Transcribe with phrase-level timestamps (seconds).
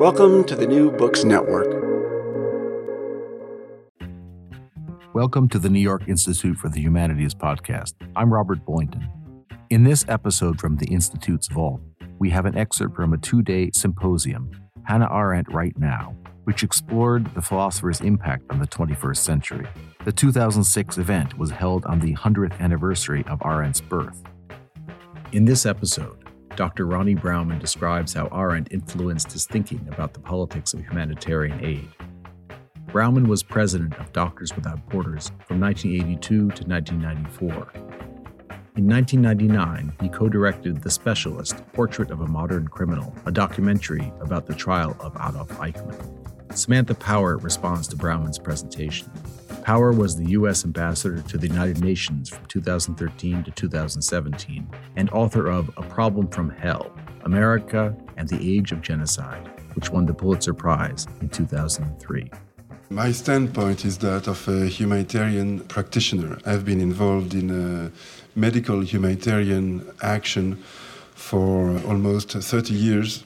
[0.00, 1.68] Welcome to the New Books Network.
[5.12, 7.92] Welcome to the New York Institute for the Humanities podcast.
[8.16, 9.06] I'm Robert Boynton.
[9.68, 11.82] In this episode from the Institute's Vault,
[12.18, 14.50] we have an excerpt from a two day symposium,
[14.84, 19.66] Hannah Arendt Right Now, which explored the philosopher's impact on the 21st century.
[20.06, 24.22] The 2006 event was held on the 100th anniversary of Arendt's birth.
[25.32, 26.19] In this episode,
[26.60, 26.84] Dr.
[26.84, 31.88] Rony Brauman describes how Arendt influenced his thinking about the politics of humanitarian aid.
[32.88, 37.72] Brauman was president of Doctors Without Borders from 1982 to 1994.
[38.76, 44.44] In 1999, he co directed The Specialist Portrait of a Modern Criminal, a documentary about
[44.44, 46.54] the trial of Adolf Eichmann.
[46.54, 49.10] Samantha Power responds to Brauman's presentation.
[49.62, 50.64] Power was the U.S.
[50.64, 54.66] ambassador to the United Nations from 2013 to 2017
[54.96, 56.90] and author of A Problem from Hell
[57.24, 62.30] America and the Age of Genocide, which won the Pulitzer Prize in 2003.
[62.88, 66.38] My standpoint is that of a humanitarian practitioner.
[66.44, 67.92] I've been involved in
[68.34, 70.56] medical humanitarian action
[71.14, 73.24] for almost 30 years.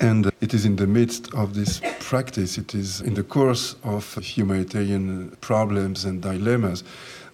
[0.00, 4.14] And it is in the midst of this practice, it is in the course of
[4.14, 6.84] humanitarian problems and dilemmas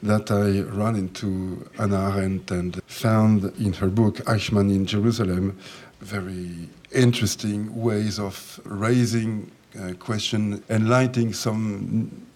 [0.03, 5.57] that I run into Hannah Arendt and found in her book, Eichmann in Jerusalem,
[6.01, 12.27] very interesting ways of raising a question, enlightening some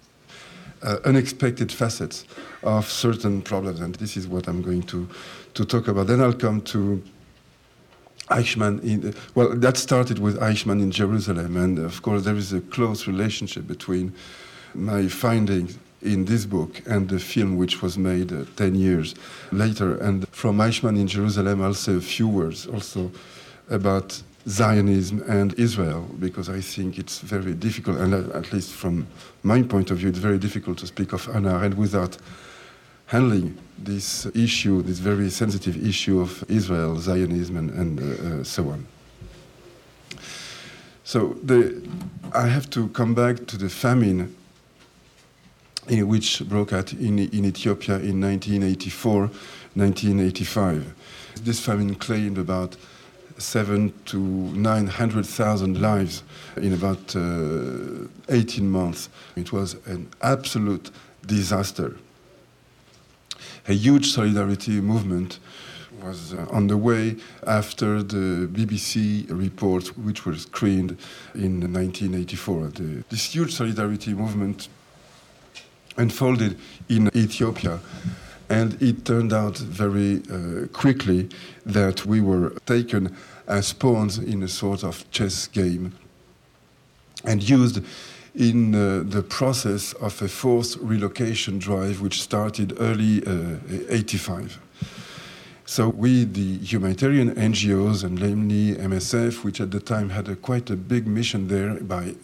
[0.83, 2.25] uh, unexpected facets
[2.63, 3.81] of certain problems.
[3.81, 5.09] And this is what I'm going to,
[5.55, 6.07] to talk about.
[6.07, 7.03] Then I'll come to
[8.31, 12.61] Eichmann in, well, that started with Eichmann in Jerusalem, and of course there is a
[12.61, 14.13] close relationship between
[14.75, 19.15] my findings in this book and the film which was made uh, 10 years
[19.53, 19.97] later.
[19.97, 23.11] And from Eichmann in Jerusalem, I'll say a few words also
[23.69, 29.07] about Zionism and Israel, because I think it's very difficult, and at least from
[29.43, 32.17] my point of view, it's very difficult to speak of Hannah Arendt without
[33.11, 38.69] handling this issue, this very sensitive issue of Israel, Zionism, and, and uh, uh, so
[38.69, 38.87] on.
[41.03, 41.83] So the,
[42.33, 44.37] I have to come back to the famine
[45.89, 50.95] in which broke out in, in Ethiopia in 1984, 1985.
[51.43, 52.77] This famine claimed about
[53.39, 56.23] seven to 900,000 lives
[56.59, 59.09] in about uh, 18 months.
[59.35, 60.93] It was an absolute
[61.27, 61.97] disaster
[63.69, 65.39] a huge solidarity movement
[66.03, 70.97] was uh, on the way after the BBC reports, which were screened
[71.35, 72.69] in 1984.
[72.69, 74.69] The, this huge solidarity movement
[75.97, 76.59] unfolded
[76.89, 77.81] in Ethiopia.
[78.49, 81.29] And it turned out very uh, quickly
[81.65, 85.93] that we were taken as pawns in a sort of chess game
[87.25, 87.81] and used
[88.35, 93.57] in uh, the process of a forced relocation drive which started early uh,
[93.89, 94.59] 85.
[95.67, 100.69] So we, the humanitarian NGOs and namely MSF, which at the time had a, quite
[100.71, 102.15] a big mission there by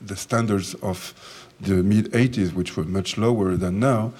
[0.00, 1.12] the standards of
[1.60, 4.12] the mid 80s, which were much lower than now,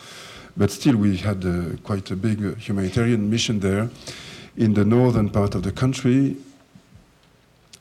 [0.56, 3.88] but still we had uh, quite a big humanitarian mission there
[4.56, 6.36] in the northern part of the country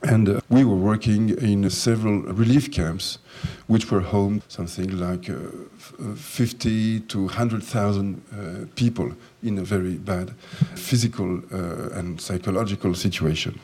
[0.03, 3.19] and uh, we were working in several relief camps,
[3.67, 9.11] which were home something like uh, uh 50 to 100,000 uh, people
[9.43, 10.31] in a very bad
[10.75, 13.59] physical uh, and psychological situation.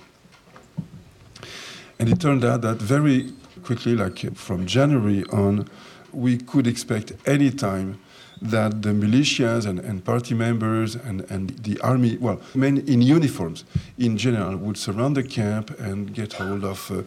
[1.99, 3.33] And it turned out that very
[3.63, 5.67] quickly, like from January on,
[6.13, 7.99] we could expect any time
[8.41, 13.63] that the militias and, and party members and, and the army, well, men in uniforms
[13.97, 17.01] in general, would surround the camp and get hold of uh,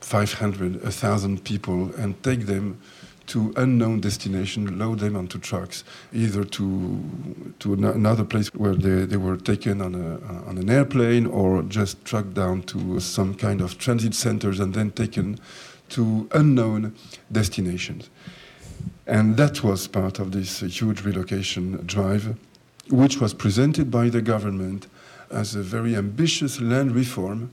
[0.00, 2.80] 500, 1,000 people and take them
[3.26, 7.02] to unknown destination, load them onto trucks, either to
[7.60, 12.04] to another place where they, they were taken on a on an airplane or just
[12.04, 15.38] trucked down to some kind of transit centers and then taken
[15.90, 16.94] to unknown
[17.30, 18.10] destinations.
[19.06, 22.36] And that was part of this huge relocation drive,
[22.88, 24.86] which was presented by the government
[25.30, 27.50] as a very ambitious land reform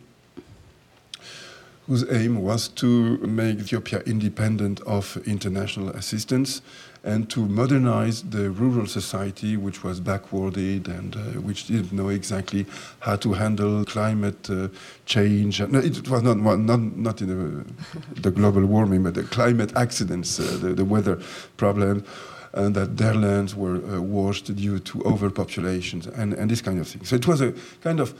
[1.87, 6.61] whose aim was to make Ethiopia independent of international assistance
[7.09, 12.65] and to modernize the rural society, which was backwarded and uh, which didn't know exactly
[12.99, 14.67] how to handle climate uh,
[15.05, 15.59] change.
[15.59, 20.39] No, it was not, not, not in the, the global warming, but the climate accidents,
[20.39, 21.19] uh, the, the weather
[21.57, 22.05] problem
[22.53, 26.87] and that their lands were uh, washed due to overpopulations and, and this kind of
[26.87, 27.03] thing.
[27.05, 28.17] So it was a kind of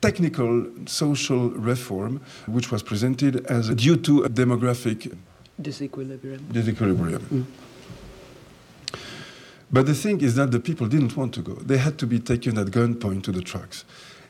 [0.00, 5.16] technical social reform which was presented as due to a demographic
[5.60, 6.40] disequilibrium.
[6.52, 7.20] disequilibrium.
[7.20, 7.44] Mm.
[9.74, 11.54] But the thing is that the people didn't want to go.
[11.54, 13.84] They had to be taken at gunpoint to the trucks.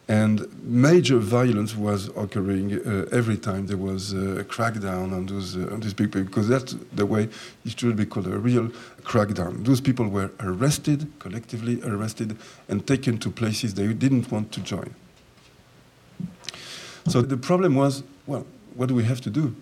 [0.08, 5.74] And major violence was occurring uh, every time there was a crackdown on those uh,
[5.74, 7.28] on these people, because that's the way
[7.66, 8.70] it should be called a real
[9.02, 9.66] crackdown.
[9.66, 12.38] Those people were arrested, collectively arrested,
[12.70, 14.94] and taken to places they didn't want to join.
[17.08, 18.46] So the problem was, well,
[18.76, 19.54] what do we have to do?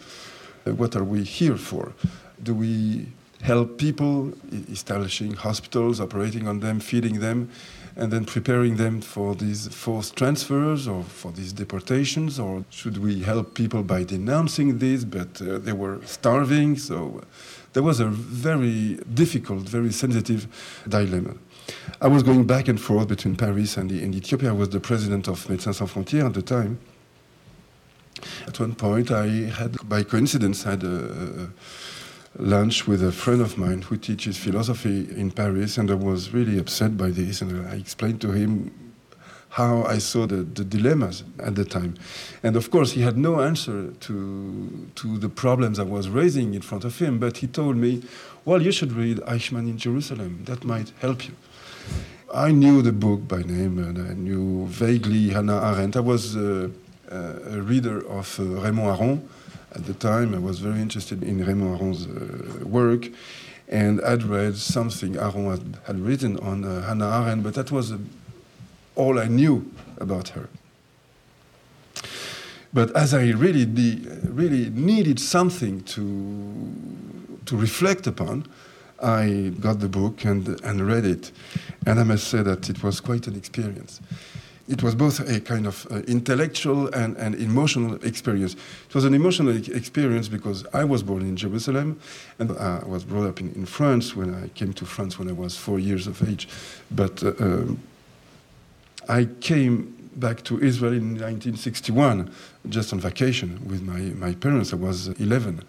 [0.64, 1.92] Uh, what are we here for?
[2.40, 3.08] Do we
[3.42, 4.32] help people,
[4.70, 7.50] establishing hospitals, operating on them, feeding them?
[7.96, 12.38] and then preparing them for these forced transfers or for these deportations?
[12.38, 16.78] Or should we help people by denouncing this, but uh, they were starving?
[16.78, 17.22] So
[17.74, 20.46] there was a very difficult, very sensitive
[20.88, 21.34] dilemma.
[22.00, 24.50] I was going back and forth between Paris and, and Ethiopia.
[24.50, 26.78] I was the president of Médecins Sans Frontières at the time.
[28.46, 30.96] At one point, I had, by coincidence, had a,
[31.44, 31.48] a
[32.38, 36.58] lunch with a friend of mine who teaches philosophy in Paris, and I was really
[36.58, 37.42] upset by this.
[37.42, 38.72] And I explained to him
[39.50, 41.94] how I saw the, the dilemmas at the time.
[42.42, 46.62] And of course, he had no answer to, to the problems I was raising in
[46.62, 48.02] front of him, but he told me,
[48.46, 51.34] Well, you should read Eichmann in Jerusalem, that might help you.
[52.34, 55.96] I knew the book by name, and I knew vaguely Hannah Arendt.
[55.96, 56.70] I was uh,
[57.10, 59.28] uh, a reader of uh, Raymond Aron
[59.74, 60.34] at the time.
[60.34, 63.08] I was very interested in Raymond Aron's uh, work,
[63.68, 67.92] and I'd read something Aron had, had written on uh, Hannah Arendt, but that was
[67.92, 67.98] uh,
[68.94, 70.48] all I knew about her.
[72.74, 73.66] But as I really,
[74.24, 76.72] really needed something to,
[77.44, 78.46] to reflect upon,
[79.02, 81.32] I got the book and, and read it.
[81.86, 84.00] And I must say that it was quite an experience
[84.72, 88.54] it was both a kind of uh, intellectual and, and emotional experience.
[88.88, 92.00] It was an emotional experience because I was born in Jerusalem
[92.38, 95.32] and I was brought up in, in France when I came to France when I
[95.32, 96.48] was four years of age.
[96.90, 97.82] But uh, um,
[99.10, 102.32] I came back to Israel in 1961
[102.70, 104.72] just on vacation with my, my parents.
[104.72, 105.62] I was 11.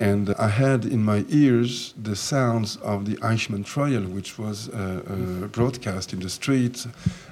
[0.00, 5.02] And I had in my ears the sounds of the Eichmann trial, which was uh,
[5.04, 6.86] uh, broadcast in the streets.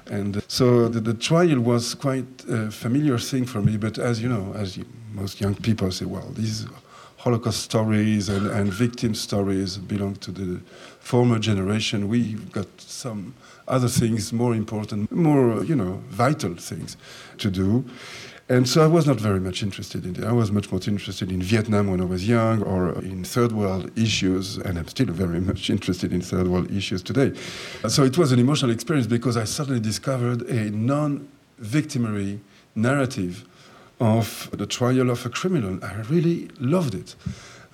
[0.07, 3.77] And so the, the trial was quite a familiar thing for me.
[3.77, 6.67] But as you know, as you, most young people say, well, these
[7.17, 10.59] Holocaust stories and, and victim stories belong to the
[10.99, 12.09] former generation.
[12.09, 13.33] We've got some
[13.67, 16.95] other things more important, more, you know, vital things
[17.37, 17.85] to do.
[18.49, 20.23] And so I was not very much interested in it.
[20.23, 23.91] I was much more interested in Vietnam when I was young or in third world
[23.97, 27.37] issues, and I'm still very much interested in third world issues today.
[27.89, 31.27] So it was an emotional experience because I suddenly discovered a non
[31.57, 32.39] victimary
[32.73, 33.43] narrative
[33.99, 35.83] of the trial of a criminal.
[35.83, 37.15] I really loved it.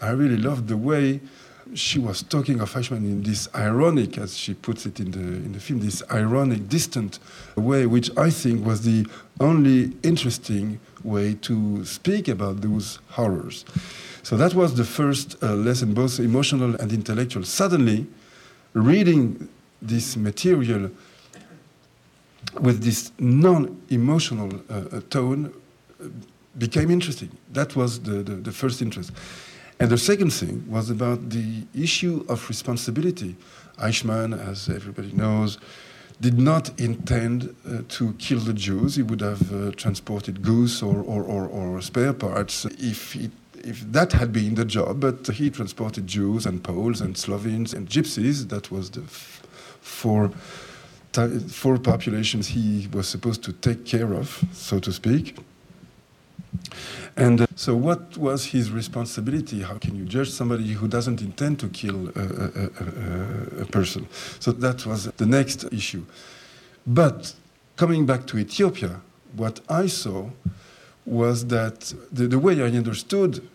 [0.01, 1.21] I really loved the way
[1.75, 5.53] she was talking of Eichmann in this ironic, as she puts it in the, in
[5.53, 7.19] the film, this ironic, distant
[7.55, 9.07] way, which I think was the
[9.39, 13.65] only interesting way to speak about those horrors.
[14.23, 17.43] So that was the first uh, lesson, both emotional and intellectual.
[17.43, 18.07] Suddenly,
[18.73, 19.49] reading
[19.81, 20.89] this material
[22.61, 25.53] with this non emotional uh, uh, tone
[26.01, 26.07] uh,
[26.57, 27.29] became interesting.
[27.51, 29.11] That was the, the, the first interest.
[29.79, 33.35] And the second thing was about the issue of responsibility.
[33.77, 35.57] Eichmann, as everybody knows,
[36.21, 38.95] did not intend uh, to kill the Jews.
[38.95, 44.13] He would have uh, transported goods or, or, or, or, spare parts if, if that
[44.13, 48.49] had been the job, but he transported Jews and Poles and Slovenes and Gypsies.
[48.49, 50.31] That was the four,
[51.49, 55.35] four populations he was supposed to take care of, so to speak.
[57.15, 59.61] And uh, so, what was his responsibility?
[59.61, 64.07] How can you judge somebody who doesn't intend to kill a, a, a, a person?
[64.39, 66.05] So, that was the next issue.
[66.87, 67.33] But
[67.75, 69.01] coming back to Ethiopia,
[69.35, 70.29] what I saw
[71.05, 73.47] was that the, the way I understood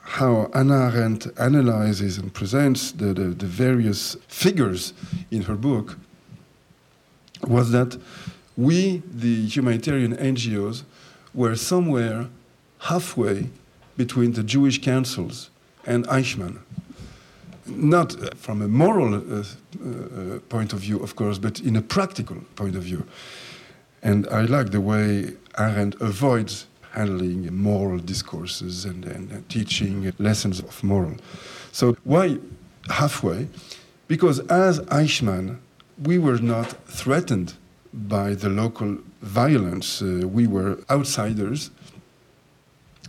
[0.00, 4.94] how Anna Arendt analyzes and presents the, the, the, various figures
[5.30, 5.98] in her book
[7.46, 7.96] was that
[8.56, 10.82] we, the humanitarian NGOs,
[11.34, 12.28] were somewhere
[12.80, 13.48] halfway
[13.96, 15.50] between the Jewish councils
[15.86, 16.58] and Eichmann.
[17.66, 22.36] Not from a moral uh, uh, point of view, of course, but in a practical
[22.56, 23.04] point of view.
[24.02, 30.82] And I like the way Arendt avoids handling moral discourses and, and teaching lessons of
[30.82, 31.16] moral.
[31.72, 32.38] So, why
[32.88, 33.48] halfway?
[34.06, 35.58] Because as Eichmann,
[36.02, 37.54] we were not threatened
[38.06, 40.02] by the local violence.
[40.02, 41.70] Uh, we were outsiders.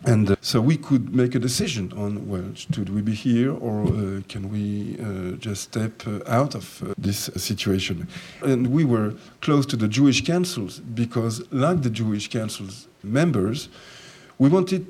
[0.05, 3.83] And uh, so we could make a decision on, well, should we be here or
[3.83, 8.07] uh, can we uh, just step uh, out of uh, this situation?
[8.41, 13.67] And we were close to the Jewish councils because, like the Jewish councils members,
[14.37, 14.87] we wanted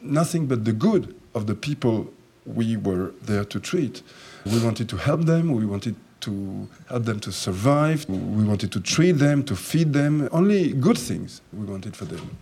[0.00, 2.10] nothing but the good of the people
[2.46, 4.02] we were there to treat.
[4.46, 8.80] We wanted to help them, we wanted to help them to survive, we wanted to
[8.80, 12.36] treat them, to feed them, only good things we wanted for them.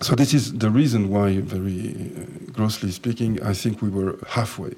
[0.00, 4.74] So this is the reason why, very uh, grossly speaking, I think we were halfway.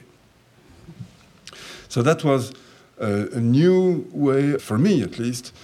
[1.88, 2.52] So that was
[3.00, 5.54] uh, a new way, for me at least,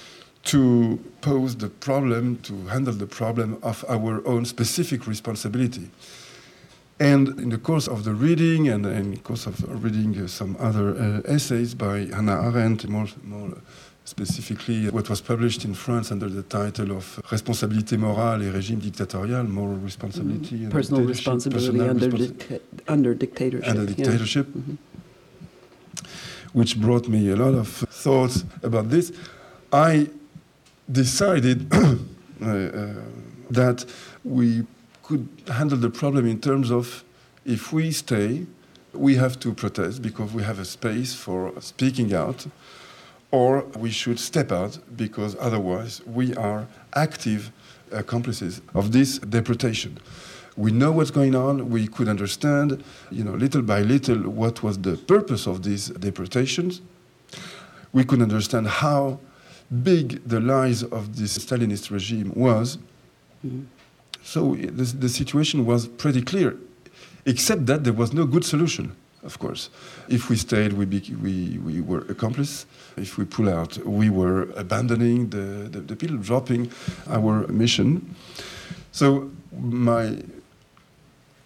[0.45, 5.91] to pose the problem, to handle the problem of our own specific responsibility.
[7.03, 10.57] And in the course of the reading, and in the course of reading uh, some
[10.61, 13.51] other uh, essays by Hannah Arendt, more, more
[14.05, 19.43] specifically what was published in France under the title of Responsabilité morale et régime dictatorial,
[19.43, 20.71] moral responsibility mm-hmm.
[20.71, 23.69] personal responsibility under, responsi- under dictatorship.
[23.69, 24.61] Under dictatorship, yeah.
[24.61, 24.77] mm-hmm.
[26.53, 29.11] which brought me a lot of thoughts about this.
[29.73, 30.09] I
[30.89, 32.95] decided uh, uh,
[33.51, 33.85] that
[34.23, 34.63] we
[35.03, 37.05] could handle the problem in terms of
[37.45, 38.47] if we stay,
[38.93, 42.47] we have to protest because we have a space for speaking out
[43.31, 47.51] or we should step out because otherwise we are active
[47.91, 49.99] accomplices of this deportation.
[50.57, 51.71] We know what's going on.
[51.71, 56.83] We could understand, you know, little by little, what was the purpose of these deportations.
[57.93, 59.19] We could understand how
[59.83, 62.77] big the lies of this Stalinist regime was.
[63.45, 63.63] Mm-hmm.
[64.23, 66.57] So the, the situation was pretty clear,
[67.27, 69.71] except that there was no good solution of course.
[70.09, 72.67] If we stayed, we, be, we, we were accomplices.
[72.97, 76.71] If we pull out, we were abandoning the, the, the people, dropping
[77.09, 78.15] our mission.
[78.93, 80.23] So my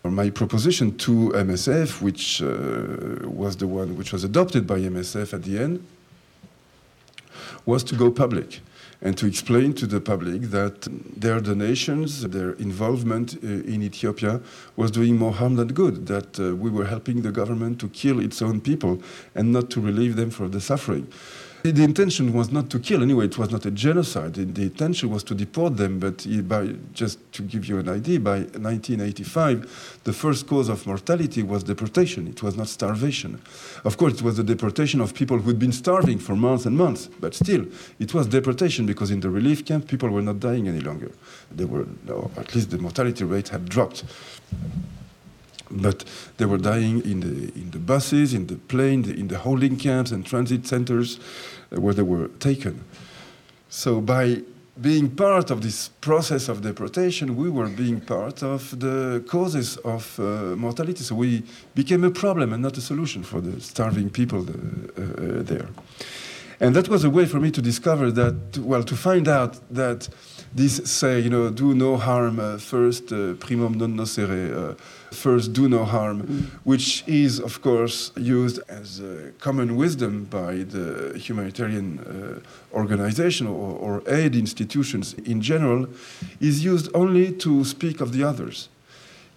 [0.05, 5.43] my proposition to MSF, which uh, was the one which was adopted by MSF at
[5.43, 5.85] the end,
[7.65, 8.61] was to go public
[9.07, 14.41] and to explain to the public that their donations, their involvement uh, in Ethiopia
[14.75, 18.19] was doing more harm than good, that uh, we were helping the government to kill
[18.19, 19.01] its own people
[19.37, 21.07] and not to relieve them from the suffering.
[21.73, 24.35] The intention was not to kill anyway, it was not a genocide.
[24.35, 28.39] The, intention was to deport them, but by, just to give you an idea, by
[28.39, 32.29] 1985, the first cause of mortality was deportation.
[32.29, 33.41] It was not starvation.
[33.85, 37.09] Of course, it was the deportation of people who'd been starving for months and months,
[37.19, 37.67] but still,
[37.99, 41.11] it was deportation because in the relief camp, people were not dying any longer.
[41.51, 41.87] They were,
[42.37, 44.05] at least the mortality rate had dropped
[45.83, 46.05] but
[46.37, 50.13] they were dying in the in the buses, in the plane, in the holding camps
[50.13, 51.19] and transit centers.
[51.73, 52.85] Uh, where they were taken.
[53.69, 54.43] So by
[54.81, 60.17] being part of this process of deportation, we were being part of the causes of
[60.21, 61.03] uh, mortality.
[61.03, 61.43] So we
[61.75, 65.69] became a problem and not a solution for the starving people the, uh, uh, there.
[66.61, 70.09] And that was a way for me to discover that, well, to find out that
[70.57, 74.75] this say, you know, do no harm uh, first, uh, primum non nocere, uh,
[75.13, 76.45] first do no harm, mm.
[76.65, 79.03] which is, of course, used as
[79.39, 85.87] common wisdom by the humanitarian uh, organization or, or aid institutions in general,
[86.41, 88.69] is used only to speak of the others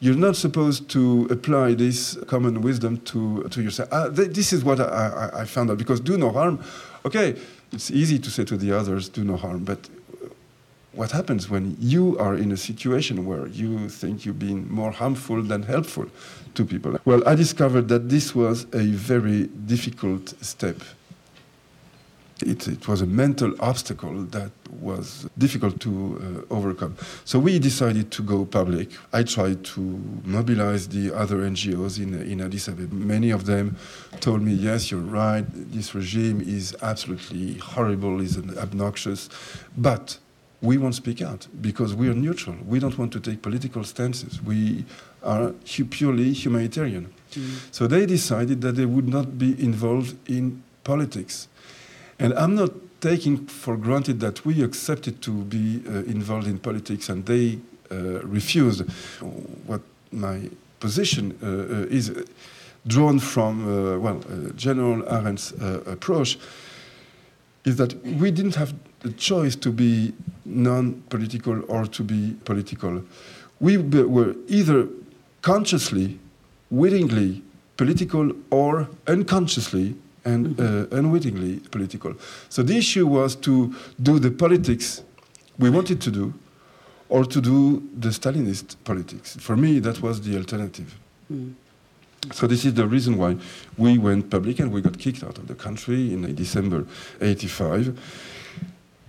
[0.01, 3.89] you're not supposed to apply this common wisdom to, to yourself.
[3.91, 4.85] Uh, th- this is what I,
[5.33, 6.63] I, I, found out because do no harm,
[7.05, 7.35] okay,
[7.73, 9.89] it's easy to say to the others, do no harm, but
[10.93, 15.41] what happens when you are in a situation where you think you've been more harmful
[15.43, 16.07] than helpful
[16.55, 16.99] to people?
[17.05, 20.77] Well, I discovered that this was a very difficult step.
[22.41, 26.95] It, it was a mental obstacle that was difficult to uh, overcome.
[27.25, 28.89] So we decided to go public.
[29.11, 29.81] I tried to
[30.23, 32.95] mobilize the other NGOs in, in Addis Ababa.
[32.95, 33.75] Many of them
[34.21, 39.29] told me, yes, you're right, this regime is absolutely horrible, is obnoxious,
[39.77, 40.17] but
[40.61, 42.55] we won't speak out because we are neutral.
[42.67, 44.41] We don't want to take political stances.
[44.41, 44.85] We
[45.23, 45.53] are
[45.89, 47.13] purely humanitarian.
[47.31, 47.73] Mm.
[47.73, 51.47] So they decided that they would not be involved in politics.
[52.19, 57.07] And I'm not taking for granted that we accepted to be uh, involved in politics
[57.09, 57.59] and they
[57.91, 58.81] uh, refused.
[59.65, 60.49] What my
[60.79, 62.11] position uh, uh, is
[62.87, 64.21] drawn from, well,
[64.55, 65.51] General Arendt's
[65.85, 66.37] approach
[67.65, 70.13] is that we didn't have the choice to be
[70.45, 73.03] non-political or to be political.
[73.59, 74.87] We were either
[75.41, 76.19] consciously,
[76.69, 77.41] willingly
[77.77, 80.93] political or unconsciously and mm-hmm.
[80.93, 82.13] uh, unwittingly political.
[82.49, 85.01] So the issue was to do the politics
[85.57, 86.33] we wanted to do
[87.09, 89.35] or to do the Stalinist politics.
[89.39, 90.95] For me, that was the alternative.
[91.31, 91.53] Mm.
[92.33, 93.37] So this is the reason why
[93.77, 96.85] we went public and we got kicked out of the country in December
[97.21, 97.97] 85.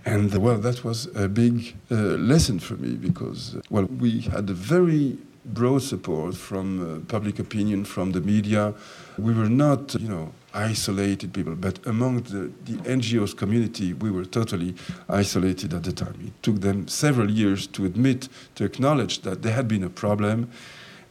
[0.05, 4.49] And well, that was a big uh, lesson for me because, uh, well, we had
[4.49, 8.73] a very broad support from uh, public opinion, from the media.
[9.17, 14.25] We were not, you know, isolated people, but among the, the NGOs community, we were
[14.25, 14.75] totally
[15.07, 16.15] isolated at the time.
[16.25, 20.49] It took them several years to admit, to acknowledge that there had been a problem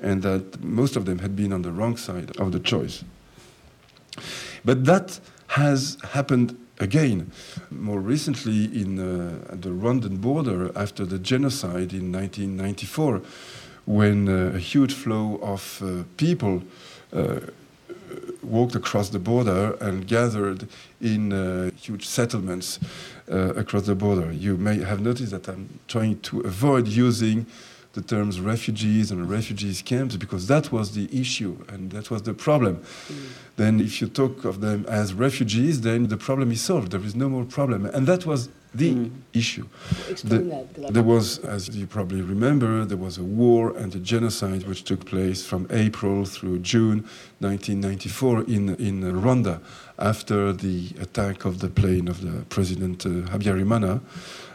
[0.01, 3.05] and that most of them had been on the wrong side of the choice.
[4.65, 7.31] But that has happened again.
[7.71, 13.23] More recently, in uh, the Rwandan border, after the genocide in 1994,
[13.87, 16.63] when uh, a huge flow of uh, people
[17.13, 17.41] uh,
[18.43, 20.67] walked across the border and gathered
[21.01, 22.81] in uh, huge settlements
[23.31, 24.33] uh, across the border.
[24.33, 27.47] You may have noticed that I'm trying to avoid using
[27.93, 32.35] the terms refugees and refugees camps because that was the issue and that was the
[32.35, 32.77] problem.
[32.77, 33.17] Mm.
[33.57, 36.93] Then, if you talk of them as refugees, then the problem is solved.
[36.93, 37.87] There is no more problem.
[37.87, 39.11] And that was the mm.
[39.33, 39.67] issue.
[40.23, 44.85] The, there was, as you probably remember, there was a war and a genocide which
[44.85, 47.01] took place from April through June
[47.41, 49.61] 1994 in, in Rwanda
[49.99, 54.01] after the attack of the plane of the President uh, Habyarimana.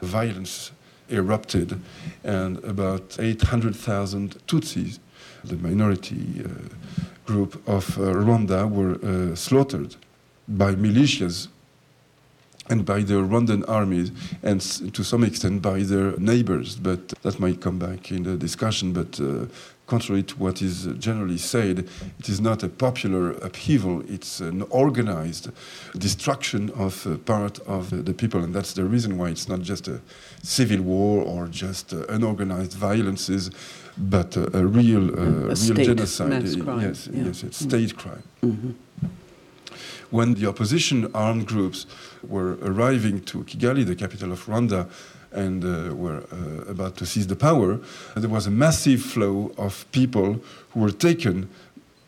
[0.01, 0.71] Violence
[1.09, 1.81] erupted,
[2.23, 4.99] and about 800,000 Tutsis,
[5.43, 6.49] the minority uh,
[7.25, 9.95] group of uh, Rwanda, were uh, slaughtered
[10.47, 11.47] by militias
[12.69, 14.59] and by the Rwandan armies, and
[14.93, 16.75] to some extent by their neighbors.
[16.75, 18.91] But that might come back in the discussion.
[18.91, 19.45] But uh,
[19.87, 21.87] contrary to what is generally said,
[22.19, 25.49] it is not a popular upheaval, it's an organized
[25.97, 28.43] destruction of uh, part of the people.
[28.43, 30.01] And that's the reason why it's not just a
[30.41, 33.51] civil war or just uh, unorganized violences,
[33.97, 36.43] but uh, a real, uh, a real genocide.
[36.43, 37.23] Yes, yeah.
[37.25, 37.97] yes, it's state mm.
[37.97, 38.23] crime.
[38.43, 38.71] Mm-hmm.
[40.15, 41.85] When the opposition armed groups
[42.25, 44.87] were arriving to Kigali, the capital of Rwanda,
[45.33, 47.81] and uh, were uh, about to seize the power,
[48.15, 51.49] there was a massive flow of people who were taken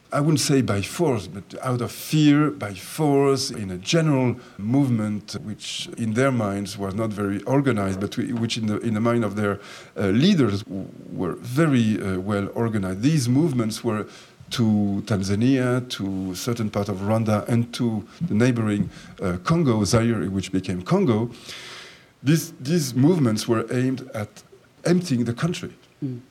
[0.10, 5.36] I wouldn't say by force, but out of fear, by force, in a general movement
[5.44, 9.26] which in their minds was not very organized, but which in the, in the mind
[9.26, 9.60] of their
[9.98, 10.64] uh, leaders
[11.12, 13.02] were very uh, well organized.
[13.02, 14.06] These movements were
[14.52, 18.90] to Tanzania, to certain part of Rwanda, and to the neighboring
[19.22, 21.30] uh, Congo, Zaire, which became Congo.
[22.24, 24.30] These, these movements were aimed at
[24.86, 25.74] emptying the country.
[26.04, 26.22] Mm.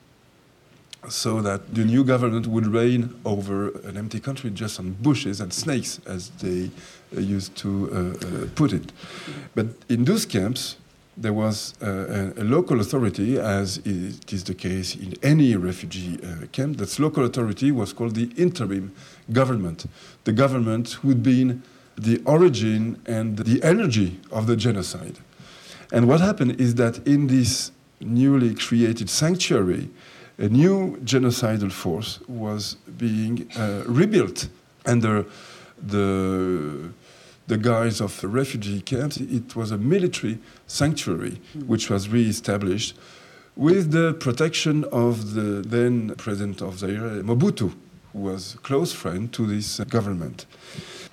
[1.09, 5.53] So that the new government would reign over an empty country just on bushes and
[5.53, 6.71] snakes, as they
[7.17, 8.93] uh, used to uh, uh, put it.
[9.55, 10.77] But in those camps,
[11.17, 16.19] there was uh, a, a, local authority, as it is the case in any refugee
[16.23, 16.77] uh, camp.
[16.77, 18.95] That local authority was called the interim
[19.33, 19.87] government,
[20.25, 21.63] the government who had been
[21.97, 25.19] the origin and the energy of the genocide.
[25.93, 29.89] And what happened is that in this newly created sanctuary,
[30.39, 34.49] a new genocidal force was being uh, rebuilt
[34.85, 35.25] under
[35.87, 36.91] the
[37.47, 39.17] the guise of refugee camps.
[39.19, 41.67] It was a military sanctuary mm.
[41.67, 42.97] which was re-established
[43.57, 47.75] with the protection of the then president of Zaire, Mobutu,
[48.13, 50.45] who was a close friend to this government.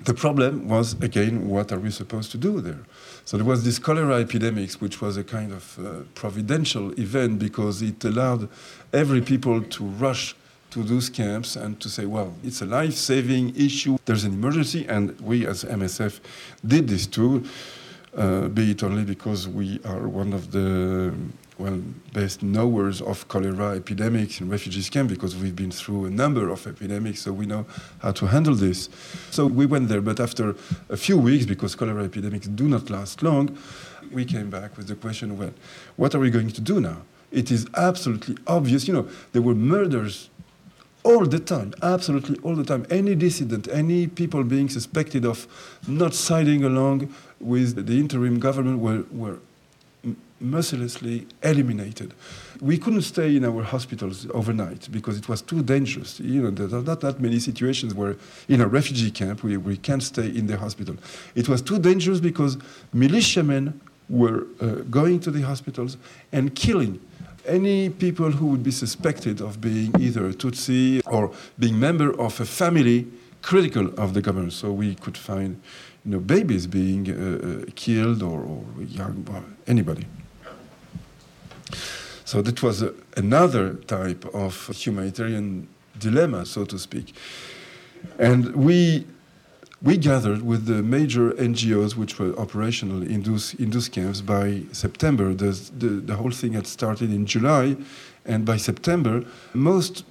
[0.04, 2.84] The problem was, again, what are we supposed to do there?
[3.24, 7.82] So there was this cholera epidemic, which was a kind of uh, providential event because
[7.82, 8.50] it allowed
[8.92, 10.36] every people to rush
[10.74, 13.96] to those camps and to say, well, it's a life-saving issue.
[14.06, 16.20] There's an emergency, and we as MSF
[16.66, 17.46] did this too,
[18.18, 21.14] uh, be it only because we are one of the
[21.60, 21.80] well,
[22.12, 26.66] best knowers of cholera epidemics in refugees camp because we've been through a number of
[26.66, 27.68] epidemics, so we know
[28.00, 28.90] how to handle this.
[29.30, 30.56] So we went there, but after
[30.90, 33.56] a few weeks, because cholera epidemics do not last long,
[34.12, 35.54] we came back with the question, well,
[35.98, 37.04] what are we going to do now?
[37.32, 40.30] It is absolutely obvious, you know, there were murders
[41.04, 42.86] all the time, absolutely all the time.
[42.90, 45.48] Any dissident, any people being suspected of
[45.88, 49.40] not siding along with the interim government were, were
[50.40, 52.14] mercilessly eliminated.
[52.62, 56.20] We couldn't stay in our hospitals overnight because it was too dangerous.
[56.20, 58.16] You know, there are not that many situations where
[58.48, 60.96] in a refugee camp we, we can't stay in the hospital.
[61.36, 62.58] It was too dangerous because
[62.94, 65.98] militiamen were uh, going to the hospitals
[66.32, 67.00] and killing
[67.46, 72.40] any people who would be suspected of being either a Tutsi or being member of
[72.40, 73.08] a family
[73.42, 74.54] critical of the government.
[74.54, 75.62] So we could find
[76.06, 80.06] you know, babies being uh, uh killed or, or young, well, anybody.
[82.26, 85.68] So that was a, another type of humanitarian
[86.00, 87.14] dilemma, so to speak.
[88.18, 89.06] And we,
[89.84, 94.62] we gathered with the major NGOs which were operational in those, in those camps by
[94.72, 95.34] September.
[95.34, 97.76] The, the, the whole thing had started in July,
[98.26, 100.06] and by September, most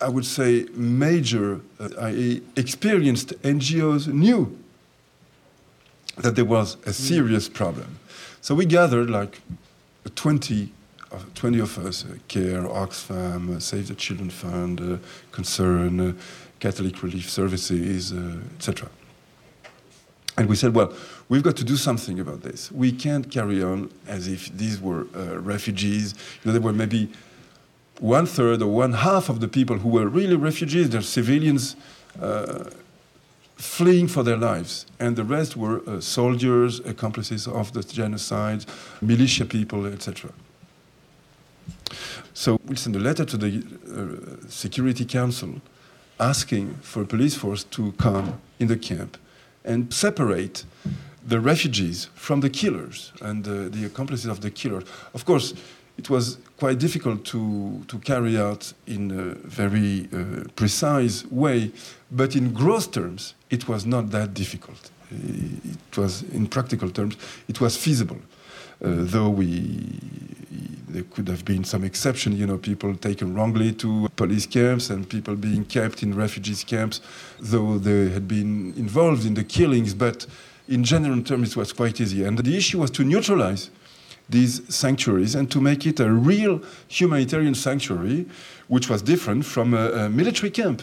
[0.00, 4.56] I would say, major, uh, i.e., experienced NGOs knew
[6.16, 7.98] that there was a serious problem.
[8.40, 9.40] So we gathered like
[10.14, 10.72] 20,
[11.12, 14.98] uh, 20 of us, uh, CARE, Oxfam, uh, Save the Children Fund, uh,
[15.32, 16.12] Concern, uh,
[16.60, 18.12] Catholic Relief Services,
[18.56, 18.88] etc.
[20.38, 20.92] And we said, well,
[21.28, 22.70] we've got to do something about this.
[22.70, 25.02] We can't carry on as if these were
[25.40, 26.14] refugees.
[26.14, 27.10] You know, there were maybe
[28.00, 31.76] one third or one half of the people who were really refugees, they're civilians
[32.20, 32.70] uh,
[33.56, 34.86] fleeing for their lives.
[35.00, 38.64] And the rest were uh, soldiers, accomplices of the genocide,
[39.00, 40.30] militia people, etc.
[42.32, 45.60] So we sent a letter to the uh, Security Council
[46.20, 49.16] asking for a police force to come in the camp
[49.68, 50.64] and separate
[51.28, 54.84] the refugees from the killers and uh, the accomplices of the killers.
[55.14, 55.54] Of course,
[55.98, 61.70] it was quite difficult to, to carry out in a very uh, precise way,
[62.10, 64.90] but in gross terms, it was not that difficult.
[65.10, 67.16] It was, in practical terms,
[67.48, 68.18] it was feasible.
[68.80, 69.98] Though we,
[70.88, 75.08] there could have been some exception, you know, people taken wrongly to police camps and
[75.08, 77.00] people being kept in refugees camps,
[77.40, 80.26] though they had been involved in the killings, but
[80.68, 82.24] in general terms, it was quite easy.
[82.24, 83.70] And the issue was to neutralize
[84.28, 88.26] these sanctuaries and to make it a real humanitarian sanctuary,
[88.68, 90.82] which was different from a, a military camp.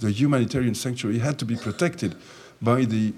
[0.00, 2.14] The humanitarian sanctuary had to be protected
[2.60, 3.14] by the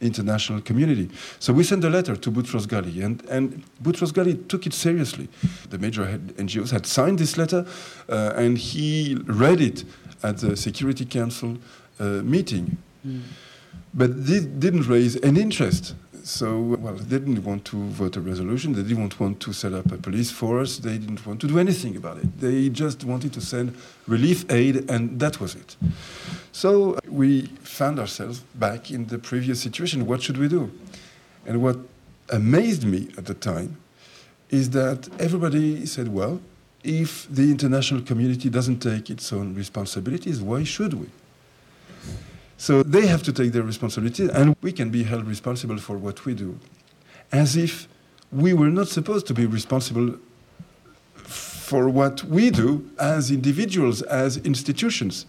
[0.00, 1.10] international community.
[1.38, 5.28] So we sent a letter to Boutros Ghali, and, and Boutros Ghali took it seriously.
[5.68, 6.04] The major
[6.36, 7.66] NGOs had signed this letter,
[8.08, 9.84] uh, and he read it
[10.22, 11.58] at the Security Council
[11.98, 12.78] uh, meeting.
[13.06, 13.22] Mm.
[13.92, 15.94] But this didn't raise any interest
[16.30, 18.72] so, well, they didn't want to vote a resolution.
[18.72, 20.78] They didn't want to set up a police force.
[20.78, 22.40] They didn't want to do anything about it.
[22.40, 25.76] They just wanted to send relief aid, and that was it.
[26.52, 30.06] So we found ourselves back in the previous situation.
[30.06, 30.70] What should we do?
[31.46, 31.78] And what
[32.28, 33.76] amazed me at the time
[34.50, 36.40] is that everybody said, well,
[36.84, 41.08] if the international community doesn't take its own responsibilities, why should we?
[42.60, 46.26] So they have to take their responsibility, and we can be held responsible for what
[46.26, 46.58] we do,
[47.32, 47.88] as if
[48.30, 50.16] we were not supposed to be responsible
[51.14, 55.24] for what we do as individuals, as institutions.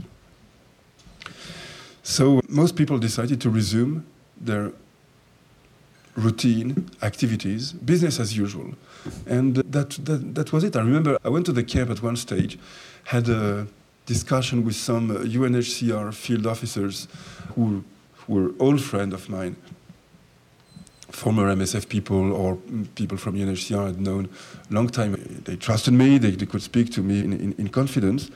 [2.03, 4.73] So most people decided to resume their
[6.17, 8.73] routine activities, business as usual.
[9.25, 10.75] And that, that, that was it.
[10.75, 12.59] I remember I went to the camp at one stage,
[13.05, 13.67] had a
[14.05, 17.07] discussion with some UNHCR uh, field officers
[17.55, 17.83] who,
[18.27, 19.55] were old friends of mine,
[21.09, 22.55] former MSF people or
[22.95, 24.29] people from UNHCR I'd known
[24.69, 25.41] a long time.
[25.43, 28.31] They trusted me, they, they could speak to me in, in, in confidence.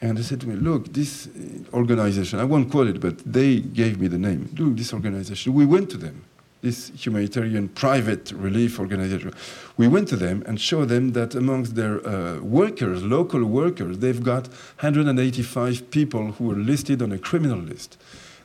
[0.00, 1.28] And they said to me, look, this
[1.72, 4.54] organization, I won't quote it, but they gave me the name.
[4.56, 6.24] Look, this organization, we went to them
[6.64, 9.32] this humanitarian private relief organization.
[9.76, 14.22] We went to them and showed them that amongst their uh, workers, local workers, they've
[14.22, 14.48] got
[14.80, 17.98] 185 people who are listed on a criminal list.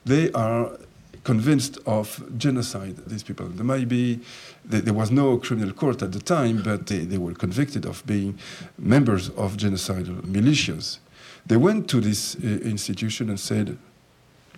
[0.05, 0.77] They are
[1.23, 3.47] convinced of genocide, these people.
[3.47, 4.19] There might be,
[4.65, 8.38] there was no criminal court at the time, but they, they were convicted of being
[8.77, 10.99] members of genocidal militias.
[11.45, 13.77] They went to this uh, institution and said,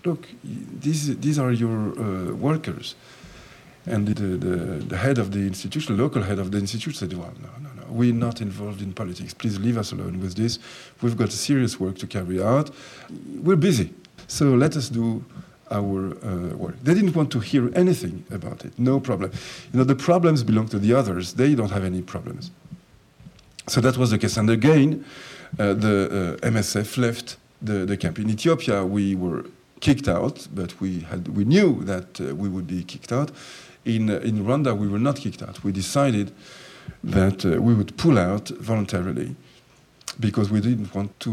[0.05, 2.95] look, these, these are your uh, workers.
[3.85, 7.33] And the, the, the, head of the institution, local head of the institute said, well,
[7.41, 9.33] no, no, no, we're not involved in politics.
[9.33, 10.59] Please leave us alone with this.
[11.01, 12.69] We've got serious work to carry out.
[13.41, 13.91] We're busy.
[14.27, 15.25] So let us do
[15.71, 16.75] our uh, work.
[16.83, 18.77] They didn't want to hear anything about it.
[18.77, 19.31] No problem.
[19.73, 21.33] You know, the problems belong to the others.
[21.33, 22.51] They don't have any problems.
[23.67, 24.37] So that was the case.
[24.37, 25.05] And again,
[25.57, 28.19] uh, the uh, MSF left the, the camp.
[28.19, 29.45] In Ethiopia, we were
[29.79, 33.31] kicked out, but we, had, we knew that uh, we would be kicked out
[33.85, 35.63] in, uh, in Rwanda, we were not kicked out.
[35.63, 36.31] We decided
[37.03, 39.35] that uh, we would pull out voluntarily
[40.19, 41.31] because we didn't want to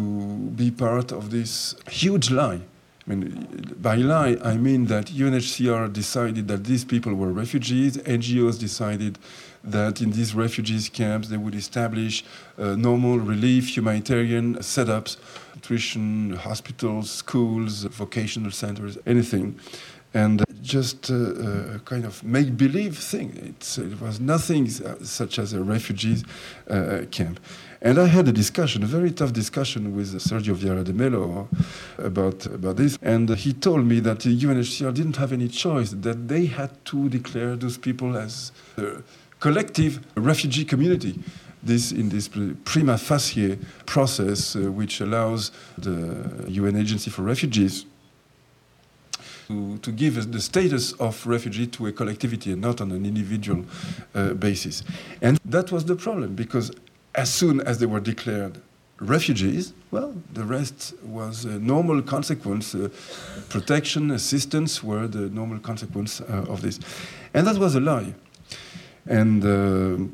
[0.56, 2.60] be part of this huge lie.
[3.06, 8.58] I mean, by lie, I mean that UNHCR decided that these people were refugees, NGOs
[8.58, 9.18] decided
[9.64, 12.24] that in these refugees camps they would establish
[12.58, 15.16] uh, normal relief humanitarian setups,
[15.54, 19.58] nutrition, hospitals, schools, vocational centers, anything.
[20.12, 23.32] And just a, a kind of make believe thing.
[23.42, 26.24] It's, it was nothing such as a refugees
[26.68, 27.40] uh, camp.
[27.80, 31.48] And I had a discussion, a very tough discussion with Sergio Vieira de Mello
[31.98, 32.98] about, about this.
[33.02, 37.08] And he told me that the UNHCR didn't have any choice, that they had to
[37.08, 39.02] declare those people as a
[39.38, 41.20] collective refugee community.
[41.62, 42.28] This in this
[42.64, 47.84] prima facie process, uh, which allows the UN Agency for Refugees
[49.48, 53.64] to, to give the status of refugee to a collectivity and not on an individual
[54.14, 54.84] uh, basis.
[55.22, 56.70] And that was the problem because
[57.14, 58.60] as soon as they were declared
[59.00, 62.74] refugees, well, the rest was a normal consequence.
[62.74, 62.90] Uh,
[63.48, 66.78] protection, assistance were the normal consequence uh, of this.
[67.32, 68.14] And that was a lie.
[69.06, 70.04] And uh,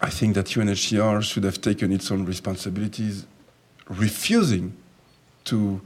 [0.00, 3.26] I think that UNHCR should have taken its own responsibilities,
[3.88, 4.76] refusing
[5.44, 5.80] to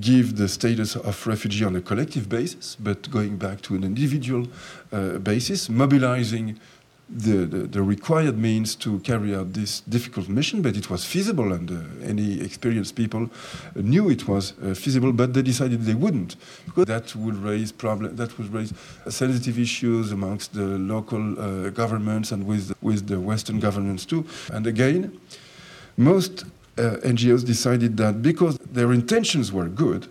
[0.00, 4.46] give the status of refugee on a collective basis, but going back to an individual
[4.92, 6.58] uh, basis, mobilizing
[7.10, 11.52] the, the, the, required means to carry out this difficult mission, but it was feasible,
[11.54, 13.30] and uh, any experienced people
[13.74, 18.14] knew it was uh, feasible, but they decided they wouldn't, because that would raise problem,
[18.16, 18.74] that would raise
[19.08, 24.26] sensitive issues amongst the local uh, governments and with with the Western governments too.
[24.52, 25.18] And again,
[25.96, 26.44] most
[26.78, 30.06] uh, NGOs decided that because their intentions were good,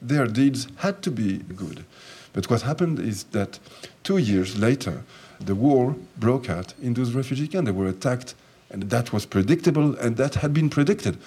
[0.00, 1.84] their deeds had to be good.
[2.32, 3.58] But what happened is that
[4.04, 5.02] two years later,
[5.40, 7.66] the war broke out in those refugee camps.
[7.66, 8.34] They were attacked,
[8.70, 11.18] and that was predictable, and that had been predicted.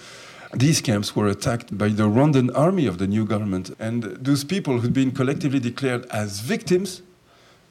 [0.54, 4.80] These camps were attacked by the Rwandan army of the new government, and those people
[4.80, 7.02] who'd been collectively declared as victims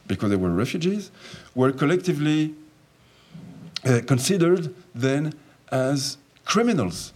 [0.07, 1.11] because they were refugees
[1.55, 2.55] were collectively
[3.87, 5.33] uh, considered then
[5.71, 6.17] as
[6.51, 7.13] criminals.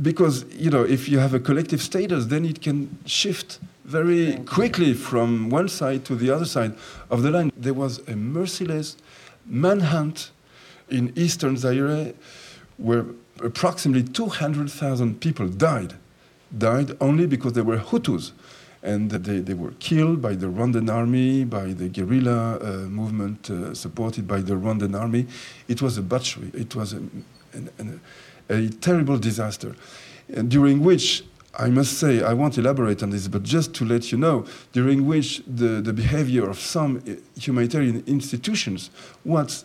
[0.00, 4.94] Because, you know, if you have a collective status, then it can shift very quickly
[4.94, 6.72] from one side to the other side
[7.10, 7.52] of the line.
[7.56, 8.96] There was a merciless
[9.46, 10.30] manhunt
[10.88, 12.14] in eastern Zaire
[12.78, 13.04] where
[13.42, 15.94] approximately 200,000 people died.
[16.56, 18.32] Died only because they were Hutus.
[18.82, 23.74] And they, they were killed by the Rwandan army, by the guerrilla uh, movement uh,
[23.74, 25.26] supported by the Rwandan army.
[25.68, 26.50] It was a butchery.
[26.54, 27.02] It was a,
[28.48, 29.74] a terrible disaster,
[30.48, 31.24] during which
[31.58, 35.06] I must say, I won't elaborate on this, but just to let you know, during
[35.06, 37.02] which the, the behavior of some
[37.36, 38.90] humanitarian institutions
[39.24, 39.64] was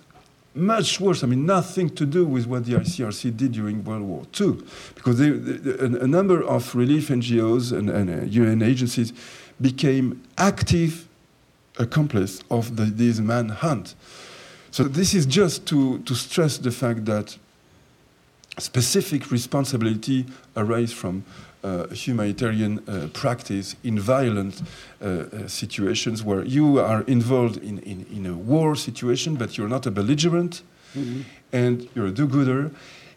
[0.56, 1.24] much worse.
[1.24, 4.64] I mean, nothing to do with what the ICRC did during World War II,
[4.96, 9.14] because they, a, a, number of relief NGOs and, and uh, UN agencies
[9.62, 11.08] became active
[11.78, 13.96] accomplices of the, this manhunt.
[14.72, 17.38] So this is just to, to stress the fact that
[18.58, 21.24] specific responsibility arises from
[21.64, 24.62] uh, humanitarian uh, practice in violent
[25.02, 29.68] uh, uh, situations where you are involved in, in, in, a war situation, but you're
[29.68, 30.62] not a belligerent
[30.96, 31.22] mm-hmm.
[31.52, 32.72] and you're a do gooder.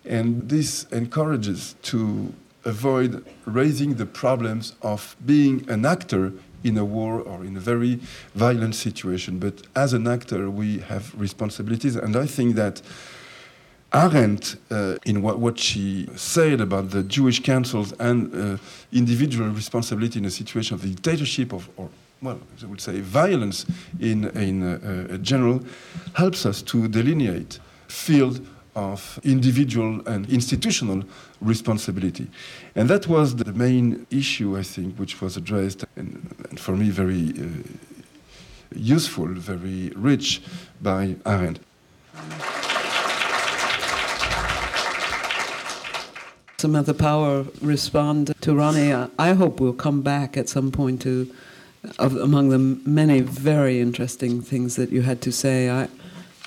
[0.05, 2.33] And this encourages to
[2.65, 6.33] avoid raising the problems of being an actor
[6.65, 8.01] in a war or in a very
[8.35, 9.39] violent situation.
[9.39, 12.81] But as an actor, we have responsibilities, and I think that.
[13.93, 18.59] Arendt, uh, in what, what she said about the Jewish councils and uh,
[18.93, 21.89] individual responsibility in a situation of dictatorship of, or,
[22.21, 23.65] well, I would say violence
[23.99, 25.65] in, in uh, general,
[26.15, 28.47] helps us to delineate field
[28.77, 31.03] of individual and institutional
[31.41, 32.29] responsibility.
[32.75, 36.91] And that was the main issue, I think, which was addressed, and, and for me,
[36.91, 37.45] very uh,
[38.75, 40.43] useful, very rich
[40.83, 41.61] by Arendt.
[46.61, 49.09] Samantha Power respond to Rony.
[49.17, 51.33] I hope we'll come back at some point to,
[52.01, 55.71] of, among the many very interesting things that you had to say.
[55.71, 55.87] I,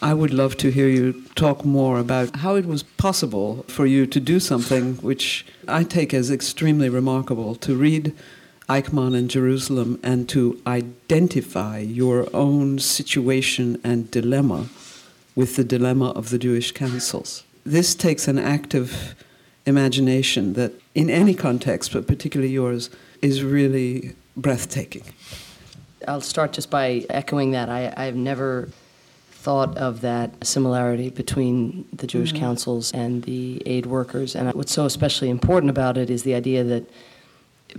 [0.01, 4.05] I would love to hear you talk more about how it was possible for you
[4.07, 8.13] to do something which I take as extremely remarkable to read
[8.67, 14.67] Eichmann in Jerusalem and to identify your own situation and dilemma
[15.37, 17.45] with the dilemma of the Jewish councils.
[17.65, 19.15] This takes an active
[19.65, 22.89] imagination that, in any context, but particularly yours,
[23.21, 25.03] is really breathtaking.
[26.07, 27.69] I'll start just by echoing that.
[27.69, 28.69] I, I've never
[29.29, 32.43] thought of that similarity between the Jewish mm-hmm.
[32.43, 34.35] councils and the aid workers.
[34.35, 36.89] And what's so especially important about it is the idea that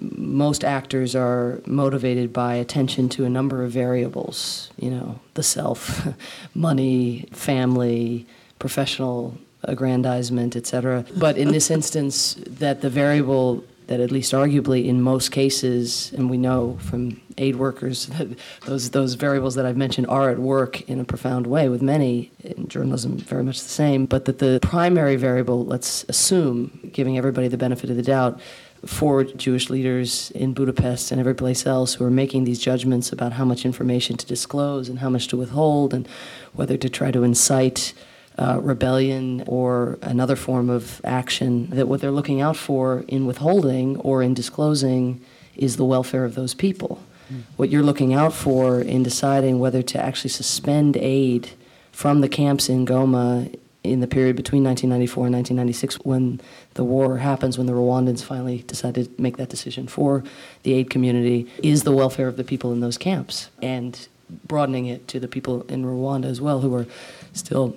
[0.00, 6.08] most actors are motivated by attention to a number of variables, you know, the self,
[6.54, 8.26] money, family,
[8.58, 11.04] professional aggrandizement, etc.
[11.16, 16.30] But in this instance, that the variable that at least arguably in most cases, and
[16.30, 18.28] we know from aid workers that
[18.64, 22.30] those those variables that I've mentioned are at work in a profound way with many
[22.42, 27.48] in journalism very much the same, but that the primary variable, let's assume, giving everybody
[27.48, 28.40] the benefit of the doubt,
[28.86, 33.32] for Jewish leaders in Budapest and every place else who are making these judgments about
[33.34, 36.08] how much information to disclose and how much to withhold and
[36.52, 37.94] whether to try to incite
[38.38, 43.96] uh, rebellion or another form of action, that what they're looking out for in withholding
[43.98, 45.20] or in disclosing
[45.56, 47.02] is the welfare of those people.
[47.30, 47.42] Mm.
[47.56, 51.50] What you're looking out for in deciding whether to actually suspend aid
[51.92, 56.40] from the camps in Goma in the period between 1994 and 1996 when
[56.74, 60.22] the war happens, when the Rwandans finally decided to make that decision for
[60.62, 64.08] the aid community, is the welfare of the people in those camps and
[64.46, 66.86] broadening it to the people in Rwanda as well who are
[67.32, 67.76] still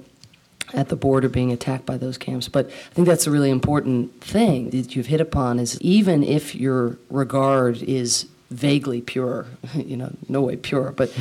[0.74, 2.48] at the border being attacked by those camps.
[2.48, 6.56] But I think that's a really important thing that you've hit upon is even if
[6.56, 11.12] your regard is vaguely pure, you know, no way pure, but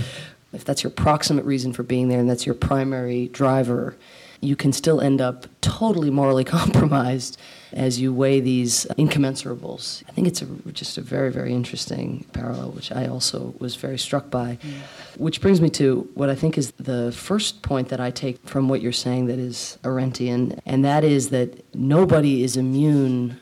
[0.53, 3.97] if that's your proximate reason for being there and that's your primary driver,
[4.41, 7.39] you can still end up totally morally compromised
[7.75, 10.03] as you weigh these incommensurables.
[10.09, 13.99] I think it's a, just a very, very interesting parallel, which I also was very
[13.99, 14.59] struck by.
[14.63, 15.19] Mm.
[15.19, 18.69] Which brings me to what I think is the first point that I take from
[18.69, 23.39] what you're saying that is Arendtian, and that is that nobody is immune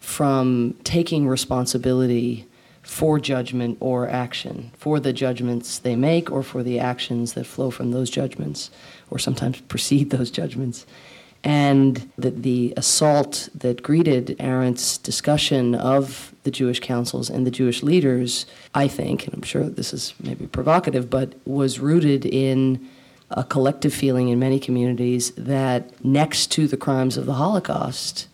[0.00, 2.46] from taking responsibility
[2.82, 7.70] for judgment or action, for the judgments they make or for the actions that flow
[7.70, 8.70] from those judgments
[9.10, 10.84] or sometimes precede those judgments.
[11.44, 17.82] And that the assault that greeted Arendt's discussion of the Jewish councils and the Jewish
[17.82, 22.88] leaders, I think, and I'm sure this is maybe provocative, but was rooted in
[23.30, 28.26] a collective feeling in many communities that next to the crimes of the Holocaust,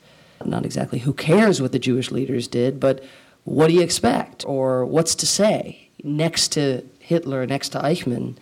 [0.44, 3.02] not exactly who cares what the Jewish leaders did, but
[3.44, 8.36] what do you expect or what's to say next to Hitler, next to Eichmann?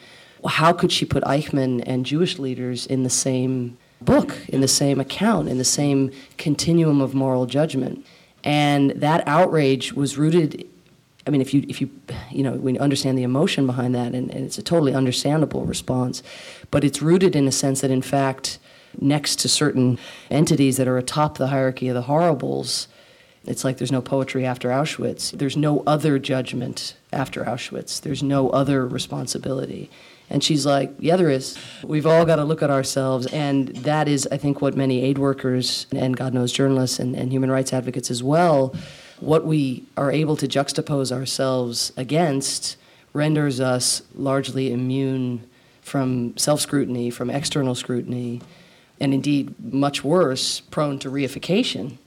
[0.46, 5.00] How could she put Eichmann and Jewish leaders in the same book, in the same
[5.00, 8.04] account, in the same continuum of moral judgment?
[8.44, 10.66] And that outrage was rooted.
[11.26, 11.90] I mean, if you if you
[12.30, 16.22] you know we understand the emotion behind that, and, and it's a totally understandable response,
[16.70, 18.58] but it's rooted in a sense that in fact,
[19.00, 19.98] next to certain
[20.30, 22.88] entities that are atop the hierarchy of the horribles,
[23.44, 25.30] it's like there's no poetry after Auschwitz.
[25.30, 28.00] There's no other judgment after Auschwitz.
[28.00, 29.90] There's no other responsibility.
[30.30, 31.58] And she's like, Yeah, there is.
[31.82, 33.26] We've all got to look at ourselves.
[33.26, 37.32] And that is, I think, what many aid workers and God knows journalists and, and
[37.32, 38.74] human rights advocates as well,
[39.20, 42.76] what we are able to juxtapose ourselves against
[43.12, 45.48] renders us largely immune
[45.80, 48.42] from self scrutiny, from external scrutiny,
[49.00, 51.98] and indeed, much worse, prone to reification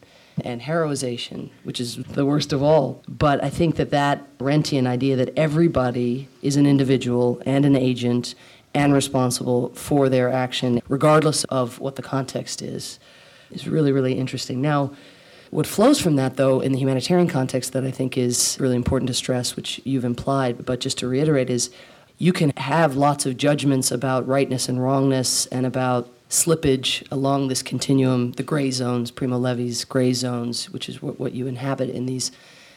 [0.43, 3.03] and heroization, which is the worst of all.
[3.07, 8.35] But I think that that Rentian idea that everybody is an individual and an agent
[8.73, 12.99] and responsible for their action, regardless of what the context is,
[13.51, 14.61] is really, really interesting.
[14.61, 14.93] Now,
[15.49, 19.09] what flows from that, though, in the humanitarian context that I think is really important
[19.09, 21.69] to stress, which you've implied, but just to reiterate, is
[22.17, 27.61] you can have lots of judgments about rightness and wrongness and about slippage along this
[27.61, 32.05] continuum, the gray zones, Primo Levi's gray zones, which is what, what you inhabit in
[32.05, 32.31] these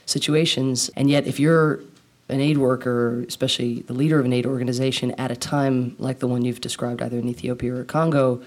[0.06, 0.90] situations.
[0.96, 1.80] And yet, if you're
[2.28, 6.26] an aid worker, especially the leader of an aid organization, at a time like the
[6.26, 8.42] one you've described, either in Ethiopia or Congo,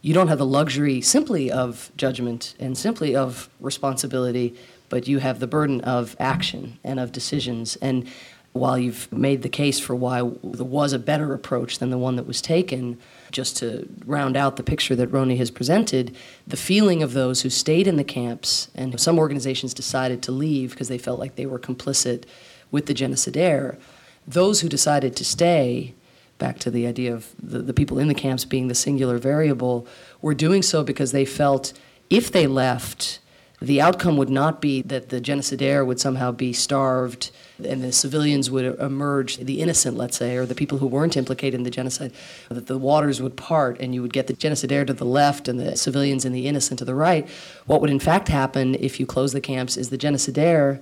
[0.00, 4.54] you don't have the luxury simply of judgment and simply of responsibility,
[4.88, 7.76] but you have the burden of action and of decisions.
[7.76, 8.08] And
[8.52, 12.16] while you've made the case for why there was a better approach than the one
[12.16, 12.98] that was taken,
[13.30, 16.16] just to round out the picture that Rony has presented,
[16.46, 20.70] the feeling of those who stayed in the camps, and some organizations decided to leave
[20.70, 22.24] because they felt like they were complicit
[22.70, 23.78] with the genocidaire,
[24.26, 25.94] those who decided to stay,
[26.38, 29.86] back to the idea of the, the people in the camps being the singular variable,
[30.22, 31.72] were doing so because they felt
[32.10, 33.18] if they left,
[33.60, 37.30] the outcome would not be that the genocidaire would somehow be starved
[37.64, 41.58] and the civilians would emerge, the innocent, let's say, or the people who weren't implicated
[41.58, 42.12] in the genocide,
[42.48, 45.58] that the waters would part and you would get the genocidaire to the left and
[45.58, 47.28] the civilians and the innocent to the right.
[47.66, 50.80] What would in fact happen if you close the camps is the genocidaire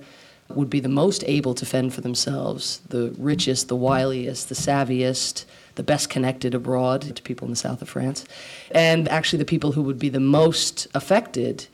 [0.49, 5.45] would be the most able to fend for themselves, the richest, the wiliest, the savviest,
[5.75, 8.23] the best connected abroad to people in the south of France,
[8.71, 11.67] and actually the people who would be the most affected.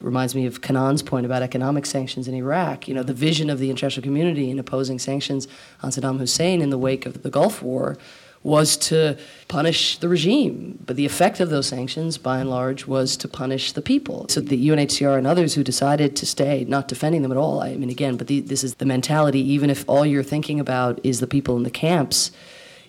[0.00, 2.86] Reminds me of Kanan's point about economic sanctions in Iraq.
[2.86, 5.48] You know, the vision of the international community in opposing sanctions
[5.82, 7.98] on Saddam Hussein in the wake of the Gulf War
[8.42, 9.18] was to
[9.48, 10.78] punish the regime.
[10.86, 14.26] But the effect of those sanctions, by and large, was to punish the people.
[14.28, 17.74] So the UNHCR and others who decided to stay, not defending them at all, I
[17.74, 21.20] mean, again, but the, this is the mentality, even if all you're thinking about is
[21.20, 22.30] the people in the camps,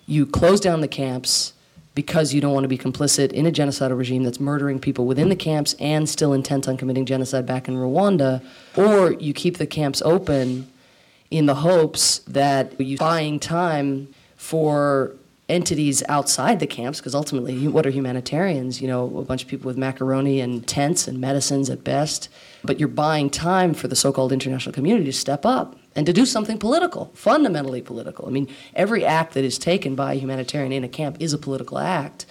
[0.06, 1.52] you close down the camps
[2.00, 5.28] because you don't want to be complicit in a genocidal regime that's murdering people within
[5.28, 8.42] the camps and still intent on committing genocide back in Rwanda,
[8.74, 10.66] or you keep the camps open
[11.30, 15.14] in the hopes that you're buying time for
[15.50, 18.80] entities outside the camps, because ultimately, what are humanitarians?
[18.80, 22.30] You know, a bunch of people with macaroni and tents and medicines at best.
[22.64, 26.12] But you're buying time for the so called international community to step up and to
[26.12, 28.26] do something political, fundamentally political.
[28.26, 31.38] I mean, every act that is taken by a humanitarian in a camp is a
[31.38, 32.26] political act.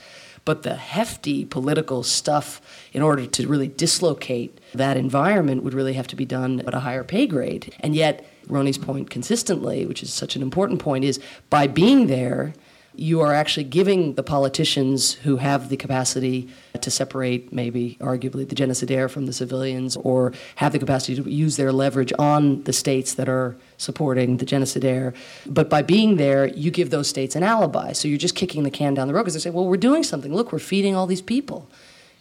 [0.45, 2.61] But the hefty political stuff,
[2.93, 6.79] in order to really dislocate that environment, would really have to be done at a
[6.79, 7.75] higher pay grade.
[7.81, 12.53] And yet, Rony's point consistently, which is such an important point, is by being there,
[12.99, 16.49] you are actually giving the politicians who have the capacity
[16.81, 21.57] to separate, maybe arguably, the genocidaire from the civilians, or have the capacity to use
[21.57, 25.15] their leverage on the states that are supporting the genocidaire.
[25.45, 27.93] But by being there, you give those states an alibi.
[27.93, 30.03] So you're just kicking the can down the road because they say, well, we're doing
[30.03, 30.33] something.
[30.33, 31.69] Look, we're feeding all these people.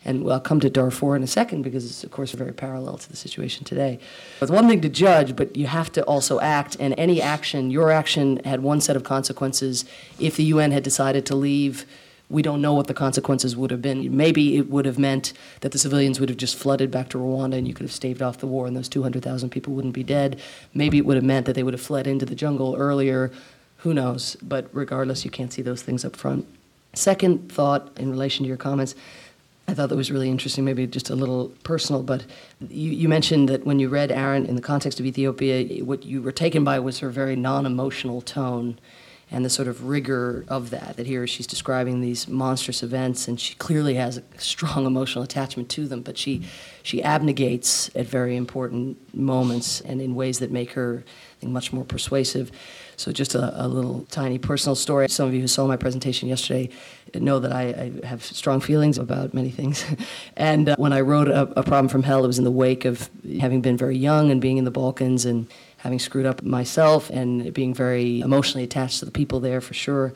[0.08, 3.10] And I'll come to Darfur in a second because it's, of course, very parallel to
[3.10, 3.98] the situation today.
[4.40, 6.78] It's one thing to judge, but you have to also act.
[6.80, 9.84] And any action, your action had one set of consequences.
[10.18, 11.84] If the UN had decided to leave,
[12.30, 14.16] we don't know what the consequences would have been.
[14.16, 17.58] Maybe it would have meant that the civilians would have just flooded back to Rwanda
[17.58, 20.40] and you could have staved off the war and those 200,000 people wouldn't be dead.
[20.72, 23.30] Maybe it would have meant that they would have fled into the jungle earlier.
[23.78, 24.36] Who knows?
[24.36, 26.46] But regardless, you can't see those things up front.
[26.94, 28.94] Second thought in relation to your comments
[29.68, 32.24] I thought that was really interesting, maybe just a little personal, but
[32.70, 36.22] you, you, mentioned that when you read Arendt in the context of Ethiopia, what you
[36.22, 38.78] were taken by was her very non emotional tone
[39.30, 40.96] and the sort of rigor of that.
[40.96, 45.68] That here she's describing these monstrous events, and she clearly has a strong emotional attachment
[45.70, 46.44] to them, but she,
[46.82, 51.04] she abnegates at very important moments and in ways that make her
[51.40, 52.50] think, much more persuasive.
[52.98, 55.08] So, just a, a, little tiny personal story.
[55.08, 56.68] Some of you who saw my presentation yesterday
[57.14, 59.84] know that I, I have strong feelings about many things.
[60.36, 62.84] and uh, when I wrote a, a, Problem from Hell, it was in the wake
[62.84, 63.08] of
[63.40, 65.46] having been very young and being in the Balkans and
[65.76, 70.12] having screwed up myself and being very emotionally attached to the people there for sure.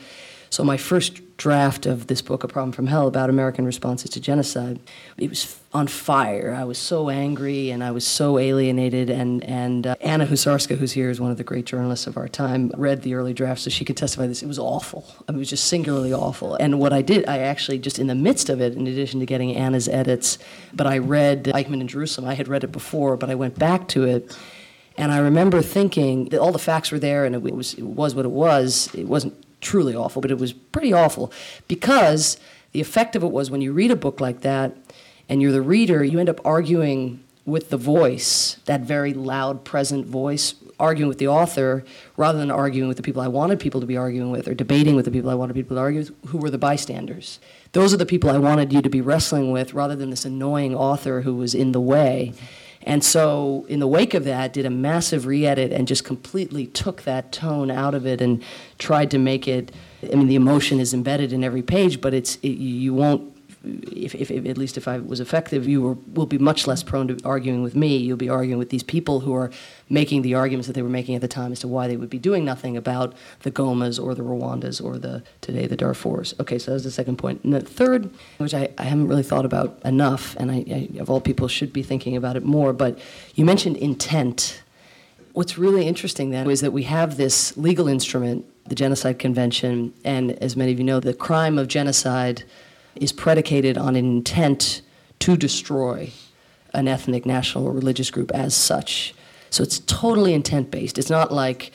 [0.53, 4.21] So my first draft of this book, A Problem from Hell, about American responses to
[4.21, 4.81] genocide,
[5.17, 6.55] it was on fire.
[6.55, 9.09] I was so angry and I was so alienated.
[9.09, 12.29] And, and uh, Anna Husarska, who's here, is one of the great journalists of our
[12.29, 14.43] time, read the early draft so she could testify this.
[14.43, 15.07] It was awful.
[15.27, 16.57] I mean, it was just singularly awful.
[16.57, 19.27] And what I did, I actually, just in the midst of it, in addition to
[19.27, 20.37] getting Anna's edits,
[20.75, 22.29] but I read Eichmann in Jerusalem.
[22.29, 24.37] I had read it before, but I went back to it.
[24.99, 28.15] And I remember thinking that all the facts were there and it was, it was
[28.15, 28.95] what it was.
[28.95, 31.33] It wasn't truly awful, but it was pretty awful
[31.69, 32.37] because
[32.73, 34.77] the effect of it was when you read a book like that
[35.29, 40.07] and you're the reader, you end up arguing with the voice, that very loud, present
[40.07, 41.85] voice, arguing with the author
[42.17, 44.95] rather than arguing with the people I wanted people to be arguing with or debating
[44.97, 47.41] with the people I wanted people to argue with, who were the bystanders.
[47.73, 50.75] Those are the people I wanted you to be wrestling with rather than this annoying
[50.75, 52.33] author who was in the way.
[52.85, 57.03] And so, in the wake of that, did a massive re-edit and just completely took
[57.03, 58.43] that tone out of it and
[58.78, 59.72] tried to make it.
[60.03, 63.32] I mean, the emotion is embedded in every page, but it's it, you won't
[63.65, 67.09] if, if, at least if I was effective, you were, will be much less prone
[67.09, 67.97] to arguing with me.
[67.97, 69.51] You'll be arguing with these people who are
[69.89, 72.11] making the arguments that they were making at the time as to why they would
[72.11, 76.35] be doing nothing about the Gomas or the Rwandas or the today the Darfurs.
[76.41, 77.45] Okay, so that's the second point.
[77.45, 81.09] And the third, which I, I haven't really thought about enough, and I, I, of
[81.09, 82.99] all people should be thinking about it more, but
[83.35, 84.63] you mentioned intent.
[85.35, 90.33] What's really interesting then is that we have this legal instrument, the Genocide Convention, and
[90.43, 92.45] as many of you know, the crime of genocide
[92.97, 94.82] is predicated on an intent
[95.20, 96.11] to destroy
[96.74, 99.14] an ethnic, national, or religious group as such.
[99.51, 100.99] So it's totally intent based.
[100.99, 101.72] It's not like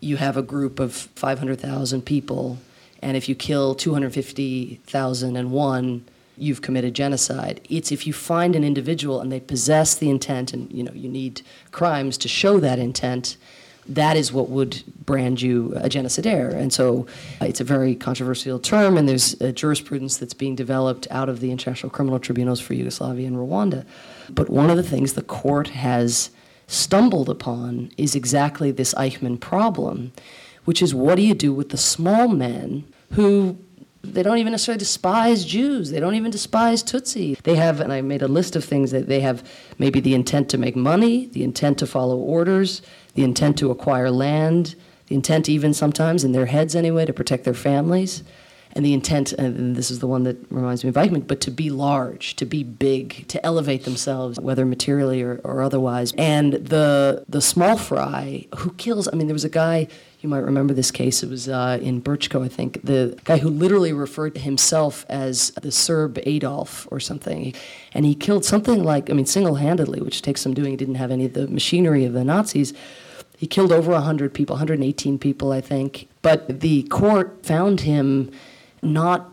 [0.00, 2.58] you have a group of 500,000 people,
[3.02, 6.04] and if you kill 250,001,
[6.36, 7.60] you've committed genocide.
[7.68, 11.08] It's if you find an individual and they possess the intent, and you know you
[11.08, 13.36] need crimes to show that intent
[13.90, 16.54] that is what would brand you a genocidaire.
[16.54, 17.06] And so
[17.40, 21.50] uh, it's a very controversial term, and there's jurisprudence that's being developed out of the
[21.50, 23.84] international criminal tribunals for Yugoslavia and Rwanda.
[24.30, 26.30] But one of the things the court has
[26.68, 30.12] stumbled upon is exactly this Eichmann problem,
[30.64, 33.58] which is what do you do with the small men who
[34.02, 35.90] they don't even necessarily despise Jews.
[35.90, 37.40] They don't even despise Tutsi.
[37.42, 39.46] They have, and I made a list of things that they have
[39.78, 42.80] maybe the intent to make money, the intent to follow orders,
[43.14, 44.74] the intent to acquire land,
[45.06, 48.22] the intent even sometimes in their heads anyway to protect their families
[48.72, 51.50] and the intent, and this is the one that reminds me of Eichmann, but to
[51.50, 56.12] be large, to be big, to elevate themselves, whether materially or, or otherwise.
[56.16, 59.08] And the the small fry who kills.
[59.12, 59.88] I mean, there was a guy.
[60.20, 61.22] You might remember this case.
[61.22, 62.82] It was uh, in Brčko, I think.
[62.84, 67.54] The guy who literally referred to himself as the Serb Adolf or something,
[67.92, 70.70] and he killed something like I mean, single-handedly, which takes some doing.
[70.72, 72.72] He didn't have any of the machinery of the Nazis.
[73.36, 76.08] He killed over 100 people, 118 people, I think.
[76.20, 78.30] But the court found him
[78.82, 79.30] not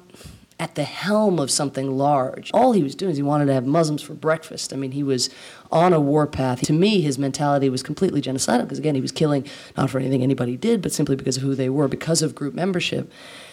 [0.59, 2.49] at the helm of something large.
[2.51, 4.73] All he was doing is he wanted to have Muslims for breakfast.
[4.73, 5.29] I mean, he was
[5.71, 6.61] on a warpath.
[6.61, 9.45] To me, his mentality was completely genocidal because, again, he was killing
[9.75, 12.55] not for anything anybody did, but simply because of who they were, because of group
[12.55, 13.11] membership.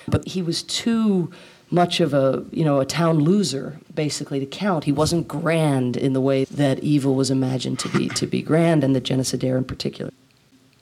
[0.09, 1.31] But he was too
[1.71, 4.85] much of a you know a town loser basically to count.
[4.85, 8.85] He wasn't grand in the way that evil was imagined to be to be grand,
[8.85, 10.13] and the genocidaire in particular.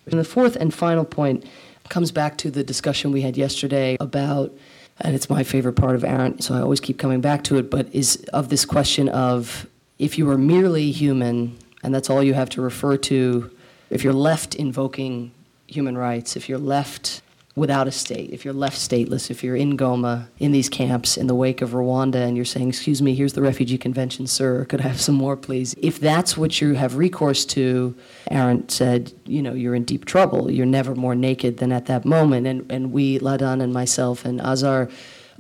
[0.07, 1.45] And the fourth and final point
[1.89, 4.53] comes back to the discussion we had yesterday about
[5.01, 7.71] and it's my favorite part of Arendt, so I always keep coming back to it,
[7.71, 9.67] but is of this question of
[9.99, 13.51] if you are merely human and that's all you have to refer to,
[13.91, 15.33] if you're left invoking
[15.67, 17.23] human rights, if you're left
[17.55, 21.27] without a state, if you're left stateless, if you're in Goma, in these camps, in
[21.27, 24.81] the wake of Rwanda, and you're saying, Excuse me, here's the Refugee Convention, sir, could
[24.81, 25.75] I have some more, please?
[25.83, 27.95] If that's what you have recourse to,
[28.31, 30.51] Arendt said, You know, you're in deep trouble.
[30.51, 32.47] You're never more naked than at that moment.
[32.47, 34.89] And, and we, Ladan and myself and Azar,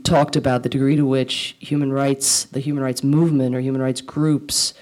[0.04, 4.00] talked about the degree to which human rights, the human rights movement or human rights
[4.00, 4.74] groups,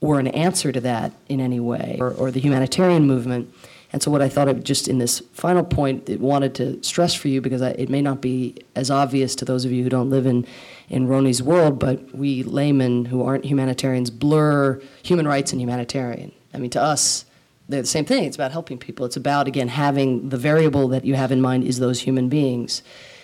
[0.00, 3.54] were an answer to that in any way, or, or the humanitarian movement.
[3.92, 7.14] And so, what I thought of just in this final point, it wanted to stress
[7.14, 9.90] for you because I, it may not be as obvious to those of you who
[9.90, 10.46] don't live in,
[10.88, 16.32] in Rony's world, but we laymen who aren't humanitarians blur human rights and humanitarian.
[16.54, 17.26] I mean, to us,
[17.68, 18.24] they're the same thing.
[18.24, 19.04] It's about helping people.
[19.04, 22.82] It's about, again, having the variable that you have in mind is those human beings.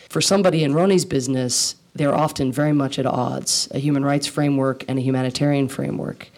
[0.08, 4.84] For somebody in Rony's business, they're often very much at odds a human rights framework
[4.88, 6.30] and a humanitarian framework.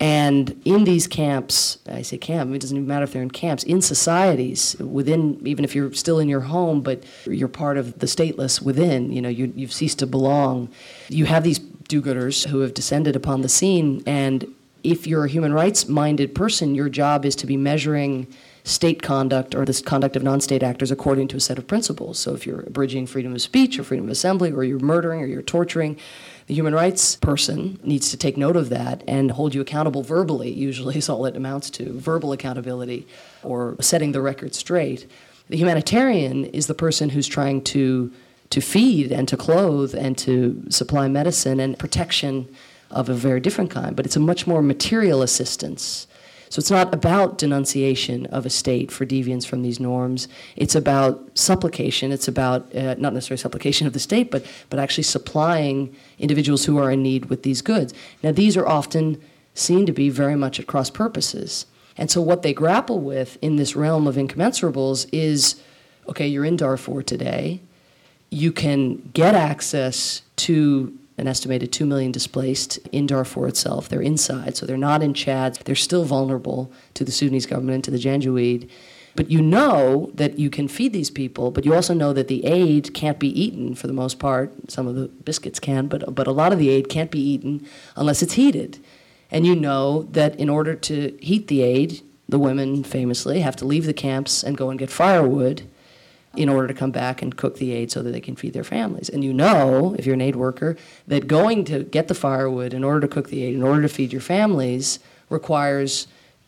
[0.00, 3.64] And in these camps, I say camp, it doesn't even matter if they're in camps,
[3.64, 8.06] in societies, within, even if you're still in your home, but you're part of the
[8.06, 10.68] stateless within, you know, you, you've ceased to belong.
[11.08, 14.02] You have these do gooders who have descended upon the scene.
[14.06, 14.46] And
[14.84, 18.28] if you're a human rights minded person, your job is to be measuring
[18.62, 22.18] state conduct or the conduct of non state actors according to a set of principles.
[22.18, 25.26] So if you're abridging freedom of speech or freedom of assembly, or you're murdering or
[25.26, 25.98] you're torturing,
[26.48, 30.50] the human rights person needs to take note of that and hold you accountable verbally,
[30.50, 33.06] usually is all it amounts to verbal accountability
[33.42, 35.06] or setting the record straight.
[35.50, 38.10] The humanitarian is the person who's trying to,
[38.48, 42.48] to feed and to clothe and to supply medicine and protection
[42.90, 46.06] of a very different kind, but it's a much more material assistance
[46.50, 50.28] so it's not about denunciation of a state for deviance from these norms.
[50.56, 52.12] It's about supplication.
[52.12, 56.78] It's about uh, not necessarily supplication of the state, but, but actually supplying individuals who
[56.78, 57.92] are in need with these goods.
[58.22, 59.20] Now, these are often
[59.54, 61.66] seen to be very much at cross purposes.
[61.96, 65.60] And so, what they grapple with in this realm of incommensurables is
[66.08, 67.60] okay, you're in Darfur today.
[68.30, 73.88] You can get access to an estimated 2 million displaced in Darfur itself.
[73.88, 75.56] They're inside, so they're not in Chad.
[75.64, 78.70] They're still vulnerable to the Sudanese government, to the Janjaweed.
[79.16, 82.44] But you know that you can feed these people, but you also know that the
[82.44, 84.70] aid can't be eaten for the most part.
[84.70, 87.66] Some of the biscuits can, but, but a lot of the aid can't be eaten
[87.96, 88.78] unless it's heated.
[89.30, 93.64] And you know that in order to heat the aid, the women famously have to
[93.64, 95.62] leave the camps and go and get firewood
[96.36, 98.64] in order to come back and cook the aid so that they can feed their
[98.64, 99.08] families.
[99.08, 100.76] And you know, if you're an aid worker,
[101.06, 103.88] that going to get the firewood in order to cook the aid, in order to
[103.88, 104.98] feed your families,
[105.30, 106.06] requires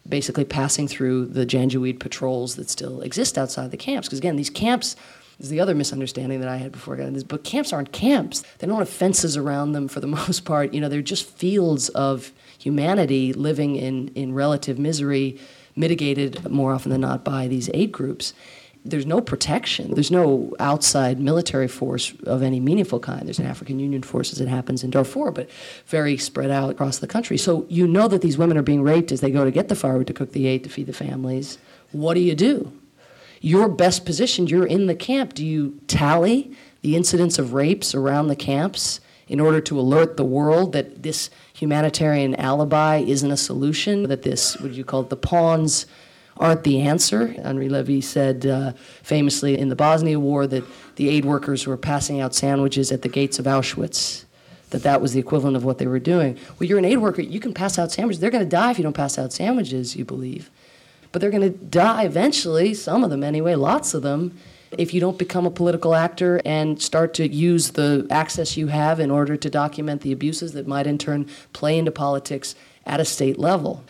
[0.09, 4.09] basically passing through the Janjaweed patrols that still exist outside the camps.
[4.09, 4.97] Because again, these camps
[5.39, 7.25] is the other misunderstanding that I had before I got into this.
[7.25, 8.43] But camps aren't camps.
[8.59, 10.75] They don't have fences around them for the most part.
[10.75, 15.39] You know, they're just fields of humanity living in, in relative misery,
[15.75, 18.35] mitigated more often than not by these aid groups
[18.85, 19.93] there's no protection.
[19.95, 23.27] There's no outside military force of any meaningful kind.
[23.27, 25.51] There's an African Union force as it happens in Darfur, but
[25.87, 27.37] very spread out across the country.
[27.37, 29.75] So you know that these women are being raped as they go to get the
[29.75, 31.59] firewood to cook the aid to feed the families.
[31.93, 32.73] What do you do?
[33.41, 34.51] You're best positioned.
[34.51, 35.35] You're in the camp.
[35.35, 40.25] Do you tally the incidents of rapes around the camps in order to alert the
[40.25, 45.11] world that this humanitarian alibi isn't a solution, that this, what do you call it,
[45.11, 45.87] the pawns
[46.41, 47.35] aren't the answer.
[47.45, 48.73] Henri Levy said uh,
[49.03, 50.65] famously in the Bosnia War that
[50.97, 54.25] the aid workers were passing out sandwiches at the gates of Auschwitz,
[54.71, 56.39] that that was the equivalent of what they were doing.
[56.59, 58.21] Well, you're an aid worker, you can pass out sandwiches.
[58.21, 60.51] They're going to die if you don't pass out sandwiches, you believe.
[61.13, 64.37] But they're going to die eventually, some of them anyway, lots of them,
[64.79, 69.01] if you don't become a political actor and start to use the access you have
[69.01, 72.55] in order to document the abuses that might in turn play into politics
[72.87, 73.85] at a state level.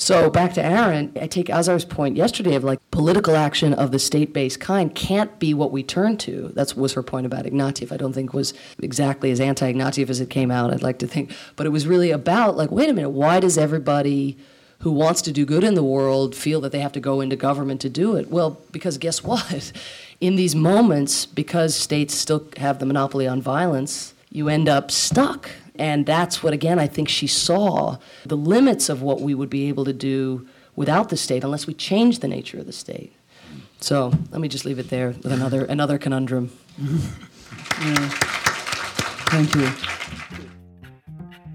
[0.00, 3.98] So back to Arendt, I take Azar's point yesterday of like political action of the
[3.98, 6.52] state-based kind can't be what we turn to.
[6.54, 7.90] That was her point about Ignatieff.
[7.90, 10.72] I don't think was exactly as anti-Ignatieff as it came out.
[10.72, 13.58] I'd like to think, but it was really about like, wait a minute, why does
[13.58, 14.38] everybody
[14.78, 17.34] who wants to do good in the world feel that they have to go into
[17.34, 18.30] government to do it?
[18.30, 19.72] Well, because guess what?
[20.20, 25.48] In these moments, because states still have the monopoly on violence, you end up stuck
[25.78, 29.68] and that's what, again, I think she saw the limits of what we would be
[29.68, 33.12] able to do without the state unless we change the nature of the state.
[33.80, 36.50] So let me just leave it there with another, another conundrum.
[36.80, 37.88] Mm-hmm.
[37.88, 38.08] yeah.
[39.30, 39.70] Thank you.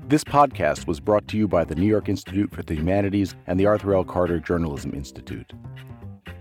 [0.08, 3.60] This podcast was brought to you by the New York Institute for the Humanities and
[3.60, 4.04] the Arthur L.
[4.04, 5.54] Carter Journalism Institute.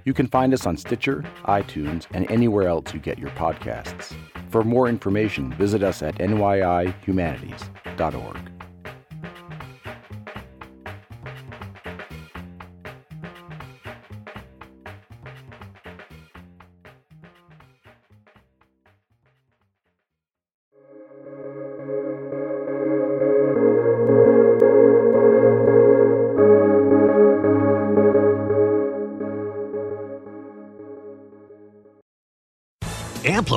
[0.05, 4.15] You can find us on Stitcher, iTunes, and anywhere else you get your podcasts.
[4.53, 8.52] For more information, visit us at nyihumanities.org.